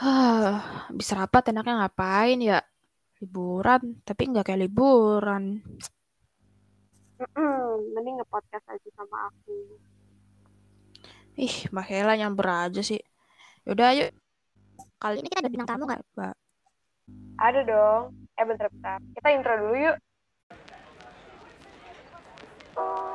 Hah, 0.00 0.56
habis 0.88 1.12
rapat 1.12 1.52
enaknya 1.52 1.84
ngapain 1.84 2.40
ya? 2.40 2.64
Liburan, 3.20 4.00
tapi 4.00 4.32
nggak 4.32 4.48
kayak 4.48 4.64
liburan. 4.64 5.60
Mm-mm, 7.20 7.92
mending 7.92 8.16
nge-podcast 8.16 8.64
aja 8.64 8.88
sama 8.96 9.28
aku. 9.28 9.76
Ih, 11.36 11.68
Mbak 11.68 11.86
Hela 11.92 12.16
nyamber 12.16 12.48
aja 12.48 12.80
sih. 12.80 12.96
Yaudah 13.68 13.92
ayo. 13.92 14.08
Kali 14.96 15.20
ini 15.20 15.28
kita 15.28 15.44
ada 15.44 15.52
bintang 15.52 15.68
tamu 15.68 15.84
nggak, 15.84 16.00
Mbak? 16.16 16.36
Ada 17.36 17.60
dong. 17.68 18.02
Eh 18.40 18.44
bentar-bentar. 18.48 18.98
Kita 19.12 19.28
intro 19.36 19.52
dulu 19.60 19.76
yuk. 19.84 19.96
Halo 22.80 23.09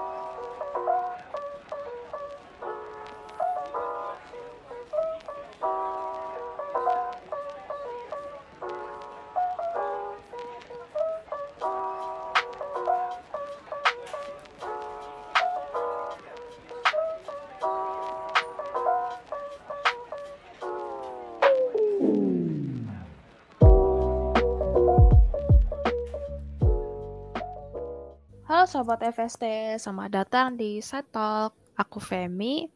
Sobat 28.75 29.00
FST, 29.00 29.79
selamat 29.79 30.10
datang 30.11 30.60
di 30.60 30.84
Side 30.84 31.07
Talk. 31.07 31.56
Aku 31.79 32.03
Femi. 32.03 32.67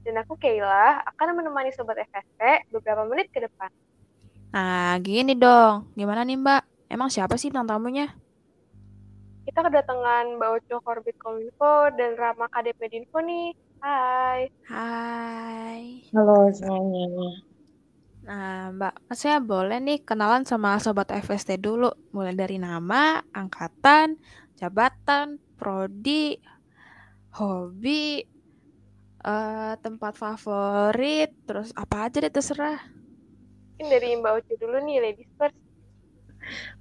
Dan 0.00 0.16
aku 0.16 0.32
Kayla 0.40 1.04
akan 1.04 1.36
menemani 1.36 1.68
Sobat 1.76 2.00
FST 2.08 2.72
beberapa 2.72 3.04
menit 3.04 3.28
ke 3.28 3.44
depan. 3.44 3.68
Nah, 4.56 4.96
gini 5.04 5.36
dong. 5.36 5.92
Gimana 5.92 6.24
nih 6.24 6.40
Mbak? 6.40 6.88
Emang 6.88 7.12
siapa 7.12 7.36
sih 7.36 7.52
bintang 7.52 7.68
tamunya? 7.68 8.16
Kita 9.44 9.60
kedatangan 9.68 10.40
Mbak 10.40 10.50
Oco 10.64 10.76
Korbit 10.80 11.20
Kominfo 11.20 11.92
dan 12.00 12.16
Rama 12.16 12.48
KDP 12.48 12.80
Dinfo 12.88 13.20
nih. 13.20 13.52
Hai. 13.84 14.48
Hai. 14.64 16.00
Halo 16.16 16.48
semuanya. 16.48 17.44
Nah, 18.24 18.72
Mbak, 18.72 19.12
saya 19.12 19.36
boleh 19.36 19.84
nih 19.84 20.00
kenalan 20.00 20.48
sama 20.48 20.80
Sobat 20.80 21.12
FST 21.12 21.60
dulu. 21.60 21.92
Mulai 22.16 22.32
dari 22.32 22.56
nama, 22.56 23.20
angkatan, 23.36 24.16
jabatan, 24.64 25.36
prodi, 25.60 26.40
hobi, 27.36 28.24
eh, 29.20 29.74
tempat 29.84 30.16
favorit, 30.16 31.30
terus 31.44 31.68
apa 31.76 32.08
aja 32.08 32.24
deh 32.24 32.32
terserah. 32.32 32.80
Mungkin 33.74 33.86
dari 33.92 34.08
Mbak 34.16 34.32
Oco 34.40 34.52
dulu 34.56 34.76
nih, 34.88 34.96
ladies 35.04 35.30
first. 35.36 35.58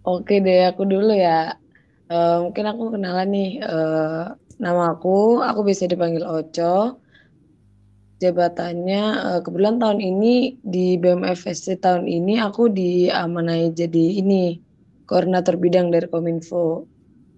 Oke 0.07 0.39
deh, 0.39 0.67
aku 0.71 0.83
dulu 0.87 1.11
ya. 1.11 1.59
Eh, 2.07 2.37
mungkin 2.43 2.65
aku 2.71 2.83
kenalan 2.95 3.29
nih. 3.31 3.51
Eh, 3.59 4.23
nama 4.63 4.83
aku, 4.95 5.43
aku 5.43 5.61
bisa 5.67 5.83
dipanggil 5.89 6.23
Oco. 6.23 7.01
Jabatannya, 8.23 9.03
eh, 9.27 9.39
kebetulan 9.43 9.81
tahun 9.83 9.99
ini 9.99 10.61
di 10.63 10.95
BMFSC 10.95 11.75
tahun 11.83 12.07
ini 12.07 12.39
aku 12.39 12.71
diamanai 12.71 13.75
jadi 13.75 14.05
ini 14.23 14.61
koordinator 15.09 15.59
bidang 15.59 15.91
dari 15.91 16.07
Kominfo. 16.07 16.92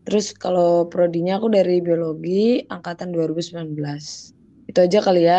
Terus 0.06 0.26
kalau 0.44 0.70
prodinya 0.92 1.32
aku 1.38 1.48
dari 1.58 1.74
biologi 1.88 2.32
angkatan 2.76 3.10
2019. 3.16 4.04
Itu 4.70 4.80
aja 4.86 5.00
kali 5.08 5.22
ya. 5.30 5.38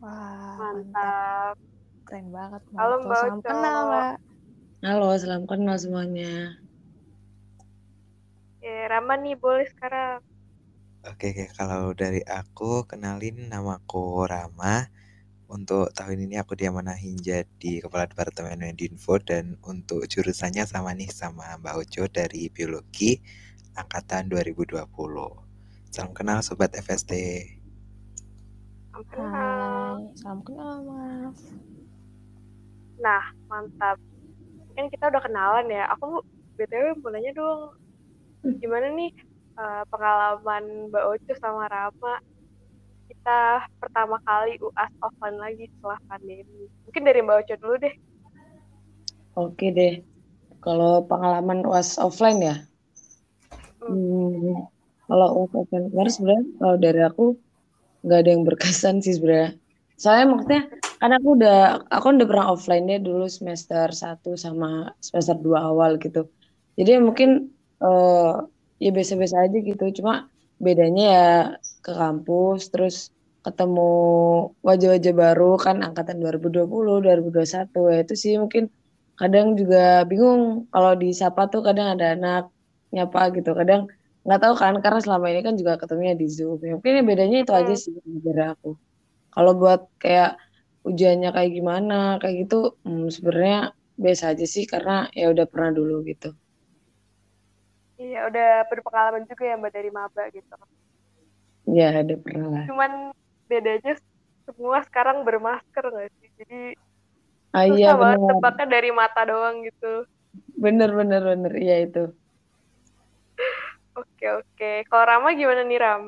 Wah, 0.00 0.56
Mantap. 0.58 1.54
Keren 2.06 2.26
banget. 2.36 2.62
Halo, 2.78 2.94
Mbak 3.04 3.18
Salam 3.20 3.40
kenal, 3.46 3.78
Mbak. 3.88 4.06
Halo, 4.86 5.06
salam 5.22 5.42
kenal 5.50 5.76
semuanya. 5.82 6.26
Ya, 8.64 8.76
Rama 8.92 9.14
nih 9.22 9.34
boleh 9.42 9.66
sekarang. 9.72 10.18
Oke, 11.08 11.26
oke. 11.32 11.44
kalau 11.58 11.82
dari 12.02 12.20
aku 12.38 12.64
kenalin 12.90 13.36
namaku 13.52 13.98
Rama. 14.32 14.66
Untuk 15.52 15.92
tahun 15.92 16.24
ini 16.24 16.40
aku 16.40 16.56
diamanahin 16.56 17.20
jadi 17.20 17.84
Kepala 17.84 18.08
Departemen 18.08 18.56
Medinfo 18.56 19.20
dan 19.20 19.60
untuk 19.60 20.08
jurusannya 20.08 20.64
sama 20.64 20.96
nih 20.96 21.12
sama 21.12 21.60
Mbak 21.60 21.74
Ojo 21.76 22.08
dari 22.08 22.48
Biologi 22.48 23.20
angkatan 23.76 24.32
2020. 24.32 24.80
Salam 25.92 26.16
kenal 26.16 26.40
Sobat 26.40 26.72
FST. 26.72 27.12
Salam 28.96 29.04
kenal. 29.12 29.28
Hai, 29.28 30.16
salam 30.16 30.40
kenal, 30.40 30.76
Mas. 30.88 31.40
Nah, 32.96 33.24
mantap. 33.52 34.00
Kan 34.72 34.88
kita 34.88 35.12
udah 35.12 35.20
kenalan 35.20 35.68
ya. 35.68 35.84
Aku 35.92 36.24
BTW 36.56 36.96
mau 37.04 37.12
nanya 37.12 37.28
dong. 37.36 37.76
Gimana 38.56 38.88
nih 38.88 39.12
eh, 39.60 39.84
pengalaman 39.92 40.88
Mbak 40.88 41.04
Oco 41.12 41.32
sama 41.36 41.68
Rama? 41.68 42.24
Kita 43.22 43.62
pertama 43.78 44.18
kali 44.26 44.58
UAS 44.58 44.90
offline 44.98 45.38
lagi 45.38 45.70
setelah 45.70 45.94
pandemi. 46.10 46.66
Mungkin 46.90 47.02
dari 47.06 47.22
Mbak 47.22 47.36
Oco 47.38 47.54
dulu 47.54 47.74
deh. 47.78 47.94
Oke 49.38 49.70
deh. 49.70 50.02
Kalau 50.58 51.06
pengalaman 51.06 51.62
UAS 51.62 52.02
offline 52.02 52.42
ya. 52.42 52.56
Hmm, 53.78 54.66
kalau 55.06 55.38
UAS 55.38 55.54
offline 55.54 55.86
kemarin 55.94 56.10
sebenarnya 56.10 56.44
kalau 56.58 56.76
dari 56.82 57.00
aku 57.06 57.24
nggak 58.02 58.18
ada 58.26 58.30
yang 58.34 58.42
berkesan 58.42 58.98
sih 58.98 59.14
sebenarnya. 59.14 59.54
Soalnya 59.94 60.26
maksudnya 60.26 60.62
kan 60.98 61.10
aku 61.14 61.28
udah 61.38 61.58
aku 61.94 62.06
udah 62.18 62.26
pernah 62.26 62.46
offline 62.50 62.90
deh 62.90 62.98
dulu 63.06 63.30
semester 63.30 63.86
1 63.86 64.18
sama 64.34 64.90
semester 64.98 65.38
2 65.38 65.62
awal 65.62 65.94
gitu. 66.02 66.26
Jadi 66.74 66.98
mungkin 66.98 67.54
eh, 67.86 68.34
ya 68.82 68.90
biasa-biasa 68.90 69.46
aja 69.46 69.58
gitu. 69.62 70.02
Cuma 70.02 70.26
bedanya 70.58 71.06
ya 71.06 71.30
ke 71.86 71.94
kampus 71.94 72.70
terus 72.74 73.11
ketemu 73.44 73.80
wajah-wajah 74.66 75.12
baru 75.22 75.44
kan 75.64 75.76
angkatan 75.86 76.16
2020, 76.22 76.94
2021 77.04 77.78
ya 77.92 77.96
itu 78.04 78.14
sih 78.24 78.32
mungkin 78.42 78.64
kadang 79.20 79.46
juga 79.60 79.78
bingung 80.10 80.40
kalau 80.72 80.92
disapa 81.02 81.40
tuh 81.52 81.60
kadang 81.68 81.86
ada 81.94 82.04
anak 82.14 82.42
nyapa 82.94 83.18
gitu. 83.36 83.50
Kadang 83.60 83.80
nggak 84.24 84.40
tahu 84.42 84.54
kan 84.62 84.74
karena 84.84 85.00
selama 85.04 85.26
ini 85.32 85.40
kan 85.46 85.54
juga 85.60 85.72
ketemunya 85.80 86.14
di 86.22 86.26
zoom. 86.36 86.58
Ya, 86.66 86.70
mungkin 86.76 86.92
bedanya 87.10 87.36
itu 87.44 87.52
aja 87.60 87.72
Hmm. 87.72 87.82
sih 87.82 87.92
dari 88.26 88.42
aku. 88.52 88.68
Kalau 89.34 89.52
buat 89.60 89.80
kayak 90.02 90.28
ujiannya 90.88 91.28
kayak 91.36 91.50
gimana 91.58 91.94
kayak 92.20 92.34
gitu 92.42 92.56
hmm, 92.86 93.06
sebenarnya 93.16 93.56
biasa 94.04 94.24
aja 94.32 94.44
sih 94.54 94.64
karena 94.72 94.92
ya 95.20 95.24
udah 95.34 95.46
pernah 95.52 95.70
dulu 95.78 95.94
gitu. 96.10 96.26
Iya, 98.02 98.18
udah 98.28 98.46
berpengalaman 98.70 99.24
juga 99.30 99.42
ya 99.48 99.54
Mbak 99.60 99.72
dari 99.76 99.90
maba 99.98 100.22
gitu. 100.36 100.54
ya 101.76 101.86
ada 102.00 102.14
pernah 102.24 102.48
lah. 102.54 102.66
Cuman 102.66 102.90
bedanya 103.52 103.92
semua 104.48 104.78
sekarang 104.88 105.18
bermasker 105.28 105.84
nggak 105.92 106.08
sih? 106.18 106.28
Jadi 106.40 106.60
ah 107.56 107.66
susah 107.68 107.76
iya 107.76 107.90
banget 108.00 108.20
benar 108.20 108.34
tebaknya 108.34 108.66
dari 108.74 108.90
mata 109.00 109.20
doang 109.30 109.56
gitu. 109.68 109.92
bener 110.62 110.90
bener 110.98 111.22
bener 111.30 111.52
iya 111.64 111.76
itu 111.86 112.02
Oke, 114.00 114.24
oke. 114.40 114.70
Kalau 114.88 115.04
Rama 115.04 115.28
gimana 115.36 115.62
nih, 115.68 115.78
Ram? 115.84 116.02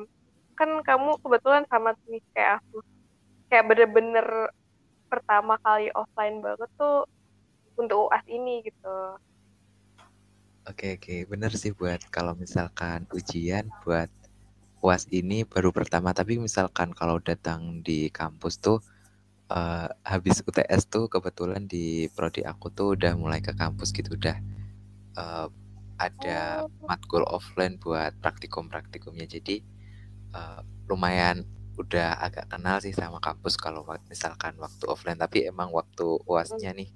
Kan 0.57 0.69
kamu 0.81 1.21
kebetulan 1.21 1.63
sama 1.69 1.93
nih 2.09 2.21
kayak 2.33 2.51
aku. 2.61 2.77
Kayak 3.49 3.65
bener-bener 3.69 4.27
pertama 5.11 5.53
kali 5.61 5.93
offline 5.93 6.37
banget 6.41 6.69
tuh 6.81 7.05
untuk 7.77 8.09
UAS 8.09 8.25
ini 8.31 8.65
gitu. 8.65 8.97
Oke, 10.65 10.97
oke. 10.97 11.15
Bener 11.29 11.51
sih 11.61 11.71
buat 11.77 12.01
kalau 12.09 12.33
misalkan 12.33 13.05
ujian 13.13 13.69
buat 13.85 14.09
UAS 14.85 15.09
ini 15.09 15.41
baru 15.49 15.73
pertama. 15.73 16.13
Tapi 16.13 16.37
misalkan 16.37 16.93
kalau 16.93 17.17
datang 17.17 17.81
di 17.81 18.13
kampus 18.13 18.61
tuh 18.61 18.77
eh, 19.49 19.89
habis 20.05 20.45
UTS 20.45 20.85
tuh 20.93 21.09
kebetulan 21.09 21.65
di 21.65 22.05
prodi 22.13 22.45
aku 22.45 22.69
tuh 22.69 22.93
udah 22.93 23.17
mulai 23.17 23.41
ke 23.41 23.57
kampus 23.57 23.89
gitu. 23.89 24.13
Udah 24.13 24.37
eh, 25.17 25.47
ada 25.97 26.67
matkul 26.85 27.25
offline 27.25 27.81
buat 27.81 28.13
praktikum-praktikumnya. 28.21 29.25
Jadi 29.25 29.65
eh, 30.37 30.61
lumayan 30.85 31.41
udah 31.75 32.23
agak 32.23 32.47
kenal 32.53 32.79
sih 32.79 32.95
sama 32.95 33.19
kampus 33.19 33.57
kalau 33.57 33.81
misalkan 34.05 34.53
waktu 34.61 34.85
offline. 34.85 35.17
Tapi 35.17 35.49
emang 35.49 35.73
waktu 35.73 36.05
uasnya 36.29 36.77
nih 36.77 36.89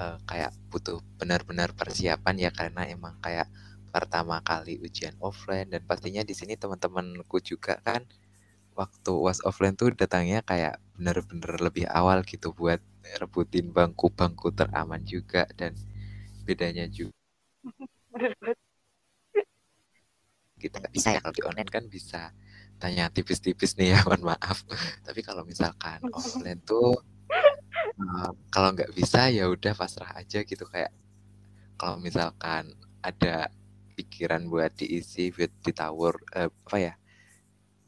eh, 0.00 0.16
kayak 0.24 0.56
butuh 0.72 1.04
benar-benar 1.20 1.76
persiapan 1.76 2.48
ya. 2.48 2.50
Karena 2.50 2.88
emang 2.88 3.20
kayak 3.20 3.48
pertama 3.90 4.40
kali 4.40 4.78
ujian 4.80 5.14
offline 5.20 5.68
dan 5.68 5.82
pastinya 5.84 6.22
di 6.22 6.34
sini 6.34 6.54
teman-temanku 6.54 7.42
juga 7.42 7.76
kan 7.82 8.06
waktu 8.78 9.10
uas 9.12 9.42
offline 9.44 9.76
tuh 9.76 9.92
datangnya 9.92 10.40
kayak 10.46 10.78
bener-bener 10.96 11.58
lebih 11.60 11.84
awal 11.90 12.22
gitu 12.24 12.54
buat 12.54 12.80
rebutin 13.18 13.74
bangku-bangku 13.74 14.54
teraman 14.54 15.02
juga 15.04 15.44
dan 15.58 15.74
bedanya 16.46 16.86
juga 16.88 17.14
gitu 20.60 20.76
nggak 20.76 20.92
bisa 20.92 21.16
ya 21.16 21.20
kalau 21.24 21.34
di 21.34 21.42
online 21.42 21.70
kan 21.72 21.84
bisa 21.88 22.30
tanya 22.80 23.12
tipis-tipis 23.12 23.76
nih 23.76 23.96
ya 23.96 23.98
mohon 24.08 24.32
maaf. 24.32 24.64
Tapi 25.04 25.20
kalau 25.20 25.44
misalkan 25.44 26.00
offline 26.12 26.60
tuh 26.64 26.96
uh, 28.00 28.30
kalau 28.48 28.72
nggak 28.72 28.92
bisa 28.96 29.28
ya 29.28 29.48
udah 29.48 29.76
pasrah 29.76 30.16
aja 30.16 30.40
gitu 30.44 30.64
kayak 30.68 30.92
kalau 31.76 32.00
misalkan 32.00 32.72
ada 33.00 33.48
pikiran 33.92 34.46
buat 34.46 34.72
diisi 34.78 35.34
buat 35.34 35.50
ditawur 35.66 36.14
uh, 36.36 36.48
apa 36.48 36.76
ya 36.78 36.94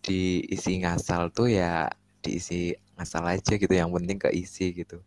diisi 0.02 0.82
ngasal 0.82 1.31
tuh 1.31 1.49
ya 1.49 1.87
diisi 2.22 2.75
ngasal 2.99 3.22
aja 3.26 3.54
gitu 3.54 3.70
yang 3.70 3.90
penting 3.94 4.19
keisi 4.19 4.75
gitu. 4.75 5.02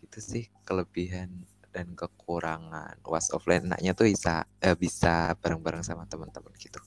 Itu 0.00 0.18
sih 0.20 0.48
kelebihan 0.68 1.44
dan 1.72 1.96
kekurangan. 1.96 3.00
Was 3.04 3.32
offline 3.32 3.68
enaknya 3.68 3.96
tuh 3.96 4.08
bisa 4.08 4.44
eh, 4.60 4.76
bisa 4.76 5.32
bareng-bareng 5.40 5.84
sama 5.84 6.04
teman-teman 6.04 6.52
gitu. 6.60 6.80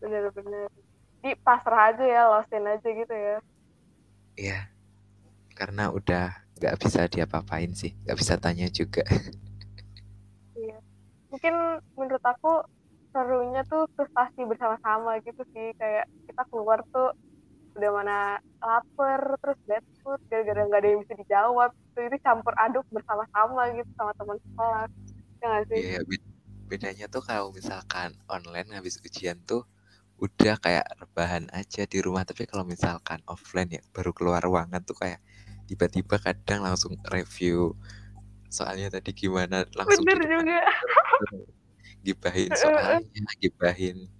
Bener-bener 0.00 0.68
di 1.22 1.32
pasrah 1.40 1.94
aja 1.94 2.04
ya 2.04 2.22
losin 2.28 2.64
aja 2.66 2.88
gitu 2.88 3.14
ya. 3.14 3.36
Iya. 4.36 4.60
Karena 5.52 5.92
udah 5.92 6.42
nggak 6.62 6.78
bisa 6.78 7.10
diapa-apain 7.10 7.74
sih 7.74 7.90
nggak 8.06 8.18
bisa 8.22 8.38
tanya 8.38 8.70
juga 8.70 9.02
mungkin 11.32 11.80
menurut 11.96 12.20
aku 12.20 12.60
serunya 13.12 13.64
tuh 13.68 13.88
frustasi 13.96 14.44
bersama-sama 14.44 15.16
gitu 15.24 15.42
sih. 15.56 15.72
Kayak 15.80 16.06
kita 16.28 16.42
keluar 16.52 16.84
tuh 16.92 17.16
udah 17.72 17.90
mana 17.92 18.18
lapar 18.60 19.20
terus 19.40 19.58
bad 19.64 19.84
food 20.04 20.20
gara-gara 20.28 20.60
nggak 20.68 20.80
ada 20.84 20.88
yang 20.92 21.00
bisa 21.00 21.16
dijawab 21.16 21.72
itu 21.72 22.00
itu 22.04 22.16
campur 22.20 22.52
aduk 22.60 22.84
bersama-sama 22.92 23.72
gitu 23.72 23.88
sama 23.96 24.12
teman 24.12 24.36
sekolah 24.36 24.84
ya 25.40 25.46
gak 25.48 25.64
sih? 25.72 25.80
Iya 25.80 26.00
bedanya 26.68 27.06
tuh 27.08 27.24
kalau 27.24 27.52
misalkan 27.52 28.16
online 28.28 28.76
habis 28.76 29.00
ujian 29.04 29.40
tuh 29.44 29.64
udah 30.20 30.56
kayak 30.60 30.86
rebahan 31.00 31.48
aja 31.52 31.84
di 31.88 31.98
rumah. 32.00 32.22
Tapi 32.24 32.44
kalau 32.48 32.64
misalkan 32.64 33.20
offline 33.28 33.72
ya 33.76 33.82
baru 33.92 34.12
keluar 34.12 34.40
ruangan 34.44 34.80
tuh 34.84 34.96
kayak 34.96 35.20
tiba-tiba 35.66 36.16
kadang 36.20 36.64
langsung 36.64 36.96
review 37.08 37.76
soalnya 38.52 38.92
tadi 38.92 39.16
gimana 39.16 39.64
langsung 39.72 40.04
bener 40.04 40.28
juga. 40.28 40.60
gibahin 42.06 42.50
soalnya 42.52 43.32
gibahin 43.40 44.10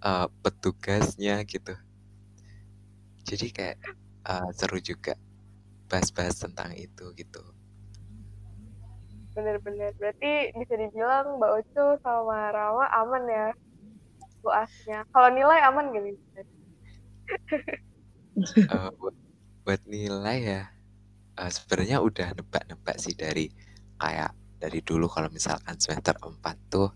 uh, 0.00 0.32
petugasnya 0.40 1.44
gitu. 1.44 1.74
Jadi 3.28 3.46
kayak 3.52 3.76
uh, 4.24 4.48
seru 4.56 4.80
juga 4.80 5.12
bahas-bahas 5.92 6.40
tentang 6.40 6.72
itu 6.72 7.12
gitu. 7.12 7.44
Bener-bener 9.36 9.92
berarti 10.00 10.56
bisa 10.56 10.74
dibilang 10.80 11.36
Mbak 11.36 11.52
Oco 11.60 11.84
sama 12.00 12.48
Rawa 12.50 12.88
aman 13.04 13.24
ya 13.28 13.46
asnya? 14.48 15.04
Kalau 15.12 15.28
nilai 15.28 15.60
aman 15.60 15.92
gini 15.92 16.16
uh, 18.72 18.90
buat, 18.96 19.16
buat 19.64 19.80
nilai 19.84 20.38
ya 20.40 20.62
uh, 21.38 21.50
sebenarnya 21.50 22.02
udah 22.02 22.34
nebak-nebak 22.34 22.98
sih 22.98 23.14
dari 23.14 23.46
kayak 23.98 24.34
dari 24.58 24.82
dulu 24.82 25.06
kalau 25.06 25.30
misalkan 25.30 25.78
semester 25.78 26.18
4 26.18 26.42
tuh 26.66 26.90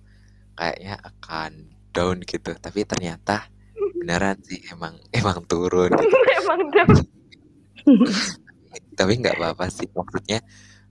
kayaknya 0.59 0.99
akan 0.99 1.71
down 1.94 2.19
gitu. 2.27 2.50
Tapi 2.59 2.83
ternyata 2.83 3.47
beneran 4.03 4.37
sih 4.43 4.59
emang 4.75 4.99
emang 5.19 5.47
turun 5.47 5.94
gitu. 5.94 6.19
emang 6.43 6.61
down. 6.75 6.97
Tapi 8.99 9.12
nggak 9.23 9.39
apa-apa 9.39 9.71
sih 9.71 9.89
maksudnya 9.94 10.43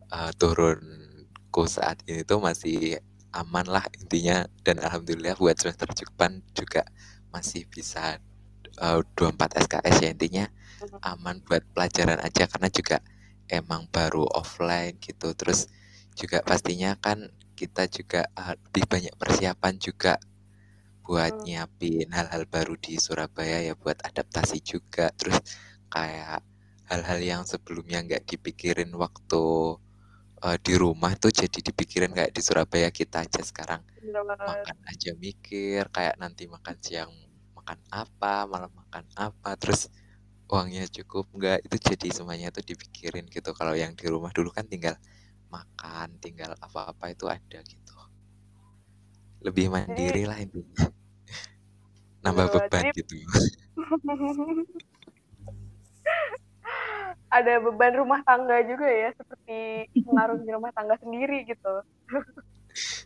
uh, 0.09 0.31
turunku 0.33 1.63
saat 1.67 2.01
ini 2.07 2.23
tuh 2.23 2.39
masih 2.39 2.97
aman 3.35 3.67
lah 3.67 3.83
intinya. 3.99 4.47
Dan 4.63 4.79
alhamdulillah 4.79 5.35
buat 5.35 5.59
semester 5.59 5.91
depan 5.91 6.39
juga 6.55 6.87
masih 7.31 7.67
bisa 7.67 8.19
uh, 8.79 9.03
24 9.19 9.67
SKS 9.67 9.97
ya 10.01 10.09
intinya. 10.15 10.45
Aman 11.05 11.45
buat 11.45 11.61
pelajaran 11.77 12.17
aja 12.25 12.49
karena 12.49 12.69
juga 12.73 12.97
emang 13.51 13.91
baru 13.91 14.23
offline 14.31 14.95
gitu. 15.03 15.35
Terus 15.35 15.67
juga 16.15 16.39
pastinya 16.41 16.95
kan 16.95 17.29
kita 17.53 17.85
juga 17.91 18.25
uh, 18.33 18.55
lebih 18.55 18.87
banyak 18.87 19.13
persiapan 19.19 19.75
juga 19.77 20.17
buat 21.03 21.33
hmm. 21.35 21.43
nyiapin 21.43 22.07
hal-hal 22.09 22.47
baru 22.47 22.79
di 22.79 22.95
Surabaya 22.97 23.59
ya 23.61 23.75
buat 23.75 23.99
adaptasi 23.99 24.63
juga. 24.63 25.11
Terus 25.13 25.37
kayak 25.91 26.41
hal-hal 26.87 27.19
yang 27.19 27.43
sebelumnya 27.43 27.99
nggak 28.01 28.23
dipikirin 28.25 28.95
waktu 28.95 29.43
uh, 30.41 30.57
di 30.57 30.73
rumah 30.75 31.13
tuh 31.19 31.31
jadi 31.31 31.59
dipikirin 31.61 32.11
kayak 32.11 32.33
di 32.33 32.41
Surabaya 32.41 32.89
kita 32.89 33.27
aja 33.27 33.43
sekarang. 33.43 33.83
Makan 34.25 34.77
aja 34.87 35.11
mikir 35.19 35.85
kayak 35.93 36.17
nanti 36.17 36.49
makan 36.49 36.75
siang 36.81 37.11
makan 37.53 37.77
apa 37.93 38.49
malam 38.49 38.71
makan 38.73 39.05
apa. 39.15 39.53
Terus 39.59 39.91
uangnya 40.51 40.83
cukup 40.91 41.31
nggak 41.31 41.63
itu 41.63 41.77
jadi 41.79 42.07
semuanya 42.11 42.51
tuh 42.51 42.61
dipikirin 42.67 43.25
gitu. 43.31 43.55
Kalau 43.55 43.71
yang 43.71 43.95
di 43.95 44.05
rumah 44.11 44.35
dulu 44.35 44.51
kan 44.51 44.67
tinggal 44.67 44.99
makan 45.47 46.19
tinggal 46.19 46.51
apa-apa 46.59 47.15
itu 47.15 47.25
ada 47.31 47.59
gitu. 47.63 47.95
Lebih 49.41 49.71
mandiri 49.71 50.27
lah 50.27 50.37
intinya. 50.43 50.91
Nambah 52.27 52.51
beban 52.51 52.91
gitu. 52.91 53.15
Ada 57.31 57.63
beban 57.63 57.95
rumah 57.95 58.19
tangga 58.27 58.59
juga 58.67 58.91
ya 58.91 59.15
seperti 59.15 59.87
mengarungi 60.03 60.51
rumah 60.51 60.67
tangga 60.75 60.99
sendiri 60.99 61.47
gitu. 61.47 61.79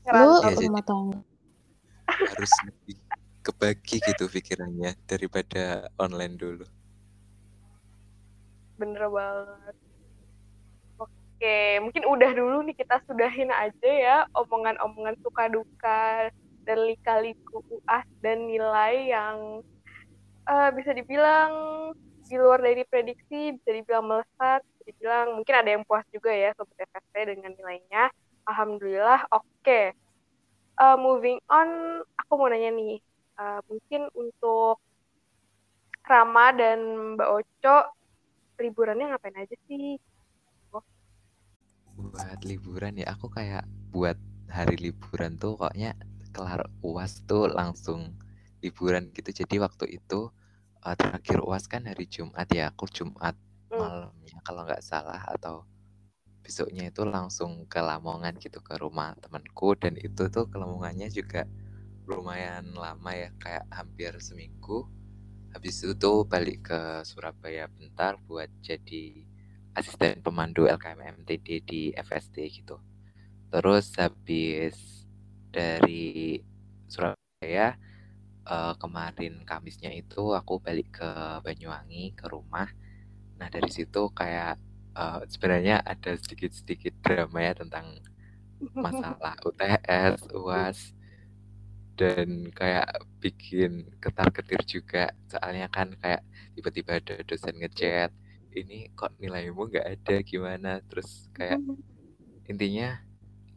Lu 0.09 0.41
ya, 0.41 0.50
rumah 0.50 0.81
tangga 0.81 1.21
harus 2.06 2.53
lebih 2.65 2.98
kebagi 3.45 3.98
gitu 4.01 4.25
pikirannya 4.30 4.98
daripada 5.06 5.89
online 5.98 6.36
dulu 6.38 6.65
bener 8.75 9.07
banget 9.07 9.75
oke 11.00 11.60
mungkin 11.83 12.04
udah 12.07 12.31
dulu 12.36 12.57
nih 12.68 12.75
kita 12.75 13.00
sudahin 13.07 13.51
aja 13.51 13.92
ya 13.92 14.18
omongan-omongan 14.36 15.16
suka 15.24 15.48
duka 15.51 16.31
dan 16.66 16.80
lika-liku 16.89 17.62
UAS 17.69 18.07
dan 18.25 18.50
nilai 18.50 19.13
yang 19.13 19.62
uh, 20.50 20.69
bisa 20.74 20.92
dibilang 20.92 21.51
di 22.25 22.36
luar 22.42 22.57
dari 22.57 22.81
prediksi 22.89 23.54
bisa 23.54 23.69
dibilang 23.69 24.10
melesat 24.10 24.66
bisa 24.66 24.83
dibilang 24.89 25.38
mungkin 25.38 25.56
ada 25.56 25.69
yang 25.69 25.83
puas 25.86 26.04
juga 26.10 26.33
ya 26.33 26.51
sobat 26.57 26.89
FSP 26.89 27.38
dengan 27.38 27.54
nilainya 27.54 28.10
alhamdulillah 28.50 29.30
oke 29.30 29.45
okay. 29.62 29.94
uh, 30.81 30.98
moving 30.98 31.38
on 31.54 32.01
aku 32.18 32.31
mau 32.33 32.50
nanya 32.50 32.74
nih 32.74 32.98
uh, 33.38 33.62
mungkin 33.69 34.10
untuk 34.18 34.81
Rama 36.06 36.54
dan 36.54 36.80
Mbak 37.18 37.30
Oco 37.30 37.77
liburannya 38.59 39.05
ngapain 39.11 39.35
aja 39.35 39.55
sih 39.67 40.00
oh. 40.71 40.83
buat 41.95 42.41
liburan 42.43 43.00
ya 43.00 43.12
aku 43.15 43.27
kayak 43.31 43.67
buat 43.91 44.17
hari 44.51 44.77
liburan 44.79 45.35
tuh 45.39 45.59
koknya 45.59 45.95
kelar 46.35 46.67
uas 46.83 47.24
tuh 47.24 47.47
langsung 47.47 48.15
liburan 48.59 49.12
gitu 49.15 49.31
jadi 49.31 49.63
waktu 49.63 50.00
itu 50.00 50.29
uh, 50.83 50.95
terakhir 50.95 51.39
uas 51.41 51.65
kan 51.71 51.88
hari 51.88 52.05
Jumat 52.05 52.47
ya 52.51 52.71
aku 52.71 52.85
Jumat 52.91 53.35
hmm. 53.71 53.79
malamnya 53.79 54.38
kalau 54.43 54.67
nggak 54.67 54.83
salah 54.83 55.21
atau 55.31 55.63
besoknya 56.45 56.93
itu 56.93 57.01
langsung 57.01 57.65
ke 57.65 57.81
Lamongan 57.81 58.38
gitu 58.38 58.62
ke 58.62 58.77
rumah 58.77 59.17
temanku 59.17 59.74
dan 59.74 59.97
itu 59.97 60.29
tuh 60.29 60.45
ke 60.45 60.55
Lamongannya 60.62 61.09
juga 61.09 61.50
lumayan 62.05 62.77
lama 62.77 63.12
ya 63.17 63.33
kayak 63.41 63.65
hampir 63.74 64.13
seminggu 64.21 64.85
habis 65.55 65.79
itu 65.79 66.13
balik 66.27 66.67
ke 66.67 67.07
Surabaya 67.07 67.71
bentar 67.71 68.19
buat 68.27 68.51
jadi 68.59 69.24
asisten 69.71 70.19
pemandu 70.19 70.67
LKM 70.67 71.24
MTD 71.24 71.47
di 71.63 71.81
FSD 71.95 72.43
gitu 72.51 72.83
terus 73.47 73.95
habis 73.95 74.75
dari 75.55 76.43
Surabaya 76.91 77.79
uh, 78.45 78.74
kemarin 78.77 79.41
Kamisnya 79.43 79.91
itu 79.91 80.35
aku 80.35 80.62
balik 80.62 81.01
ke 81.01 81.09
Banyuwangi 81.41 82.13
ke 82.13 82.25
rumah. 82.29 82.69
Nah 83.39 83.47
dari 83.50 83.69
situ 83.71 84.12
kayak 84.13 84.59
uh, 84.95 85.24
sebenarnya 85.27 85.81
ada 85.83 86.15
sedikit-sedikit 86.15 86.93
drama 87.01 87.39
ya 87.41 87.53
tentang 87.57 88.00
masalah 88.85 89.35
UTS, 89.43 90.31
UAS 90.31 90.94
dan 91.95 92.51
kayak 92.51 93.01
bikin 93.23 93.87
ketar-ketir 94.03 94.61
juga. 94.67 95.11
Soalnya 95.31 95.71
kan 95.71 95.95
kayak 95.99 96.21
tiba-tiba 96.53 96.99
ada 96.99 97.15
dosen 97.23 97.55
ngechat 97.59 98.11
ini 98.55 98.91
kok 98.95 99.15
nilaimu 99.19 99.71
nggak 99.71 99.87
ada? 99.99 100.15
Gimana? 100.23 100.71
Terus 100.87 101.31
kayak 101.31 101.59
intinya 102.47 102.99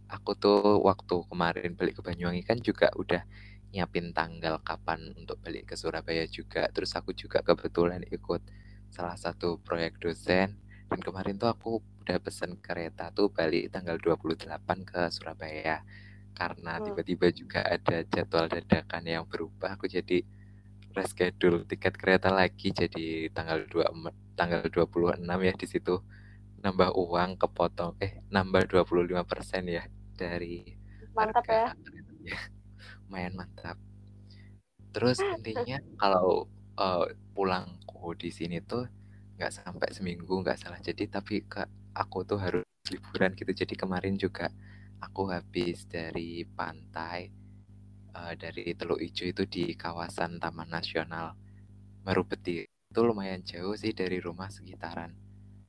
aku 0.09 0.35
tuh 0.38 0.80
waktu 0.83 1.26
kemarin 1.28 1.75
balik 1.75 2.00
ke 2.00 2.02
Banyuwangi 2.02 2.42
kan 2.47 2.59
juga 2.62 2.88
udah 2.97 3.23
nyiapin 3.68 4.16
tanggal 4.16 4.62
kapan 4.64 5.12
untuk 5.18 5.38
balik 5.45 5.71
ke 5.71 5.75
Surabaya 5.76 6.25
juga. 6.30 6.71
Terus 6.73 6.95
aku 6.97 7.12
juga 7.12 7.45
kebetulan 7.45 8.07
ikut 8.09 8.42
salah 8.88 9.18
satu 9.18 9.61
proyek 9.61 10.00
dosen. 10.00 10.57
Dan 10.88 11.04
kemarin 11.04 11.37
tuh 11.37 11.52
aku 11.52 11.85
udah 12.00 12.16
pesen 12.25 12.57
kereta 12.64 13.12
tuh 13.12 13.28
balik 13.28 13.68
tanggal 13.68 14.00
28 14.00 14.49
ke 14.88 15.00
Surabaya 15.12 15.85
karena 16.38 16.73
tiba-tiba 16.87 17.26
juga 17.40 17.61
ada 17.66 17.97
jadwal 18.14 18.47
dadakan 18.54 19.04
yang 19.14 19.25
berubah 19.33 19.71
aku 19.76 19.87
jadi 19.97 20.18
reschedule 20.97 21.66
tiket 21.71 21.95
kereta 22.00 22.30
lagi 22.40 22.68
jadi 22.80 23.30
tanggal 23.37 23.59
2 23.71 23.87
tanggal 24.38 24.62
26 24.71 25.38
ya 25.49 25.52
di 25.54 25.66
situ 25.66 25.95
nambah 26.64 26.90
uang 26.95 27.30
kepotong 27.42 27.92
eh 28.04 28.12
nambah 28.35 28.62
25% 28.71 29.62
ya 29.66 29.85
dari 30.18 30.64
Mantap 31.16 31.47
ya. 31.50 31.66
keretanya. 31.75 32.38
lumayan 33.09 33.35
mantap 33.38 33.76
terus 34.95 35.18
intinya 35.23 35.78
kalau 36.02 36.47
uh, 36.78 37.07
pulangku 37.35 38.14
di 38.18 38.30
sini 38.35 38.59
tuh 38.62 38.87
nggak 39.38 39.52
sampai 39.54 39.88
seminggu 39.95 40.35
nggak 40.42 40.59
salah 40.59 40.78
jadi 40.83 41.07
tapi 41.07 41.47
ke 41.47 41.62
aku 41.95 42.26
tuh 42.26 42.38
harus 42.42 42.64
liburan 42.90 43.35
gitu 43.38 43.52
jadi 43.54 43.75
kemarin 43.78 44.14
juga 44.18 44.50
aku 44.99 45.31
habis 45.31 45.87
dari 45.87 46.43
pantai 46.45 47.31
uh, 48.14 48.35
dari 48.35 48.75
Teluk 48.75 48.99
Ijo 48.99 49.25
itu 49.26 49.47
di 49.47 49.75
kawasan 49.75 50.43
Taman 50.43 50.71
Nasional 50.71 51.35
Marubeti 52.02 52.67
itu 52.67 53.00
lumayan 53.05 53.45
jauh 53.45 53.76
sih 53.76 53.93
dari 53.93 54.17
rumah 54.19 54.49
sekitaran. 54.49 55.12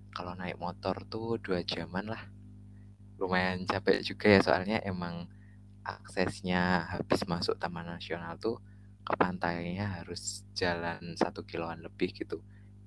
Kalau 0.09 0.33
naik 0.39 0.57
motor 0.57 1.03
tuh 1.05 1.35
dua 1.37 1.61
jaman 1.67 2.15
lah. 2.15 2.23
Lumayan 3.19 3.67
capek 3.67 3.99
juga 3.99 4.31
ya 4.31 4.39
soalnya 4.39 4.77
emang 4.87 5.27
aksesnya 5.83 6.87
habis 6.87 7.27
masuk 7.27 7.59
Taman 7.59 7.91
Nasional 7.91 8.39
tuh 8.39 8.57
ke 9.03 9.13
pantainya 9.19 9.99
harus 9.99 10.47
jalan 10.55 11.13
satu 11.19 11.43
kiloan 11.43 11.83
lebih 11.83 12.15
gitu. 12.15 12.39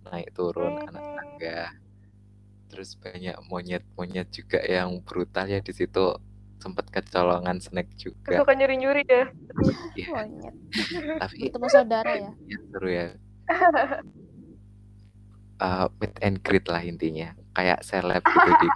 Naik 0.08 0.32
turun 0.32 0.80
anak 0.88 1.04
tangga 1.12 1.60
terus 2.72 2.96
banyak 2.96 3.36
monyet-monyet 3.52 4.32
juga 4.32 4.64
yang 4.64 5.04
brutal 5.04 5.44
ya 5.44 5.60
di 5.60 5.76
situ 5.76 6.16
sempat 6.62 6.86
kecolongan 6.94 7.58
snack 7.58 7.90
juga. 7.98 8.38
Suka 8.38 8.54
nyuri-nyuri 8.54 9.02
ya. 9.02 9.26
Monyet. 10.14 10.54
Tapi 11.18 11.50
itu 11.50 11.58
saudara 11.66 12.12
ya? 12.14 12.30
ya 12.46 12.58
seru 12.70 12.88
ya. 12.88 13.06
Uh, 15.58 15.86
meet 15.98 16.14
and 16.22 16.38
greet 16.46 16.66
lah 16.70 16.82
intinya. 16.82 17.34
Kayak 17.58 17.82
seleb 17.82 18.22
gitu 18.22 18.50
di 18.62 18.68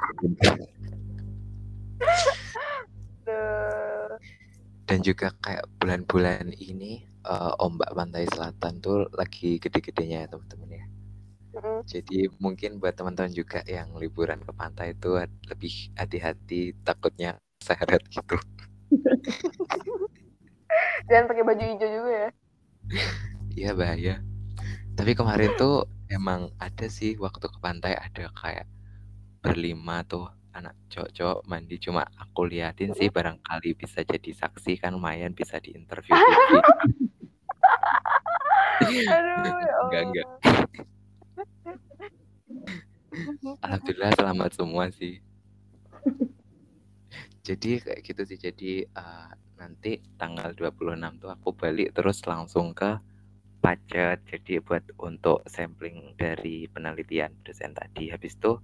dan 4.87 5.02
juga 5.02 5.35
kayak 5.43 5.66
bulan-bulan 5.83 6.55
ini 6.55 7.02
uh, 7.26 7.59
ombak 7.59 7.90
pantai 7.90 8.31
selatan 8.31 8.78
tuh 8.78 9.11
lagi 9.19 9.59
gede-gedenya 9.59 10.25
ya 10.25 10.28
teman-teman 10.31 10.71
ya. 10.71 10.85
Mm. 11.57 11.81
Jadi 11.88 12.19
mungkin 12.38 12.78
buat 12.78 12.95
teman-teman 12.95 13.35
juga 13.35 13.66
yang 13.66 13.90
liburan 13.99 14.38
ke 14.47 14.52
pantai 14.55 14.95
itu 14.95 15.19
lebih 15.50 15.75
hati-hati 15.99 16.76
takutnya 16.87 17.35
seret 17.66 18.02
gitu. 18.06 18.38
Jangan 21.11 21.26
pakai 21.26 21.42
baju 21.42 21.64
hijau 21.66 21.90
juga 21.90 22.12
ya. 22.14 22.30
Iya 23.58 23.70
bahaya. 23.75 24.14
Tapi 24.94 25.18
kemarin 25.18 25.50
tuh 25.58 25.90
emang 26.06 26.54
ada 26.62 26.87
sih 26.87 27.18
waktu 27.18 27.50
ke 27.50 27.58
pantai 27.58 27.99
ada 27.99 28.30
kayak 28.38 28.70
berlima 29.42 30.06
tuh 30.06 30.30
anak 30.56 30.73
cowok-cowok 30.88 31.44
mandi 31.44 31.76
cuma 31.76 32.08
aku 32.16 32.49
liatin 32.49 32.96
sih 32.96 33.12
barangkali 33.12 33.76
bisa 33.76 34.00
jadi 34.08 34.32
saksi 34.32 34.80
kan 34.80 34.96
lumayan 34.96 35.37
bisa 35.37 35.61
diinterview 35.61 36.16
Aduh, 38.87 39.61
ya 39.61 39.75
enggak 39.85 40.02
enggak 40.08 40.26
Alhamdulillah 43.61 44.12
selamat 44.16 44.50
semua 44.56 44.88
sih 44.88 45.20
jadi 47.47 47.71
kayak 47.79 48.00
gitu 48.03 48.23
sih 48.26 48.38
jadi 48.43 48.73
uh, 48.99 49.31
nanti 49.62 50.03
tanggal 50.19 50.50
26 50.59 51.23
tuh 51.23 51.31
aku 51.31 51.55
balik 51.55 51.95
terus 51.95 52.19
langsung 52.26 52.75
ke 52.75 52.99
pacet 53.62 54.19
jadi 54.26 54.62
buat 54.62 54.85
untuk 55.03 55.43
sampling 55.47 56.15
dari 56.15 56.71
penelitian 56.71 57.35
dosen 57.43 57.75
tadi. 57.75 58.15
Habis 58.15 58.38
itu 58.38 58.62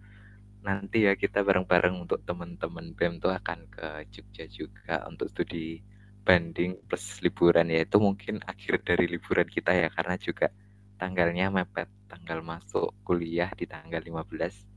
nanti 0.63 1.11
ya 1.11 1.19
kita 1.19 1.43
bareng-bareng 1.43 2.07
untuk 2.07 2.23
teman-teman 2.23 2.95
BEM 2.95 3.19
tuh 3.19 3.35
akan 3.35 3.67
ke 3.67 4.07
Jogja 4.15 4.47
juga 4.47 5.03
untuk 5.11 5.27
studi 5.27 5.83
banding 6.23 6.79
plus 6.87 7.19
liburan. 7.19 7.67
Ya 7.67 7.83
itu 7.83 7.99
mungkin 7.99 8.39
akhir 8.51 8.87
dari 8.87 9.11
liburan 9.11 9.49
kita 9.51 9.75
ya 9.75 9.89
karena 9.91 10.15
juga 10.19 10.55
tanggalnya 11.03 11.51
mepet. 11.51 11.91
Tanggal 12.07 12.39
masuk 12.45 12.95
kuliah 13.03 13.51
di 13.59 13.67
tanggal 13.67 13.99
15 13.99 14.71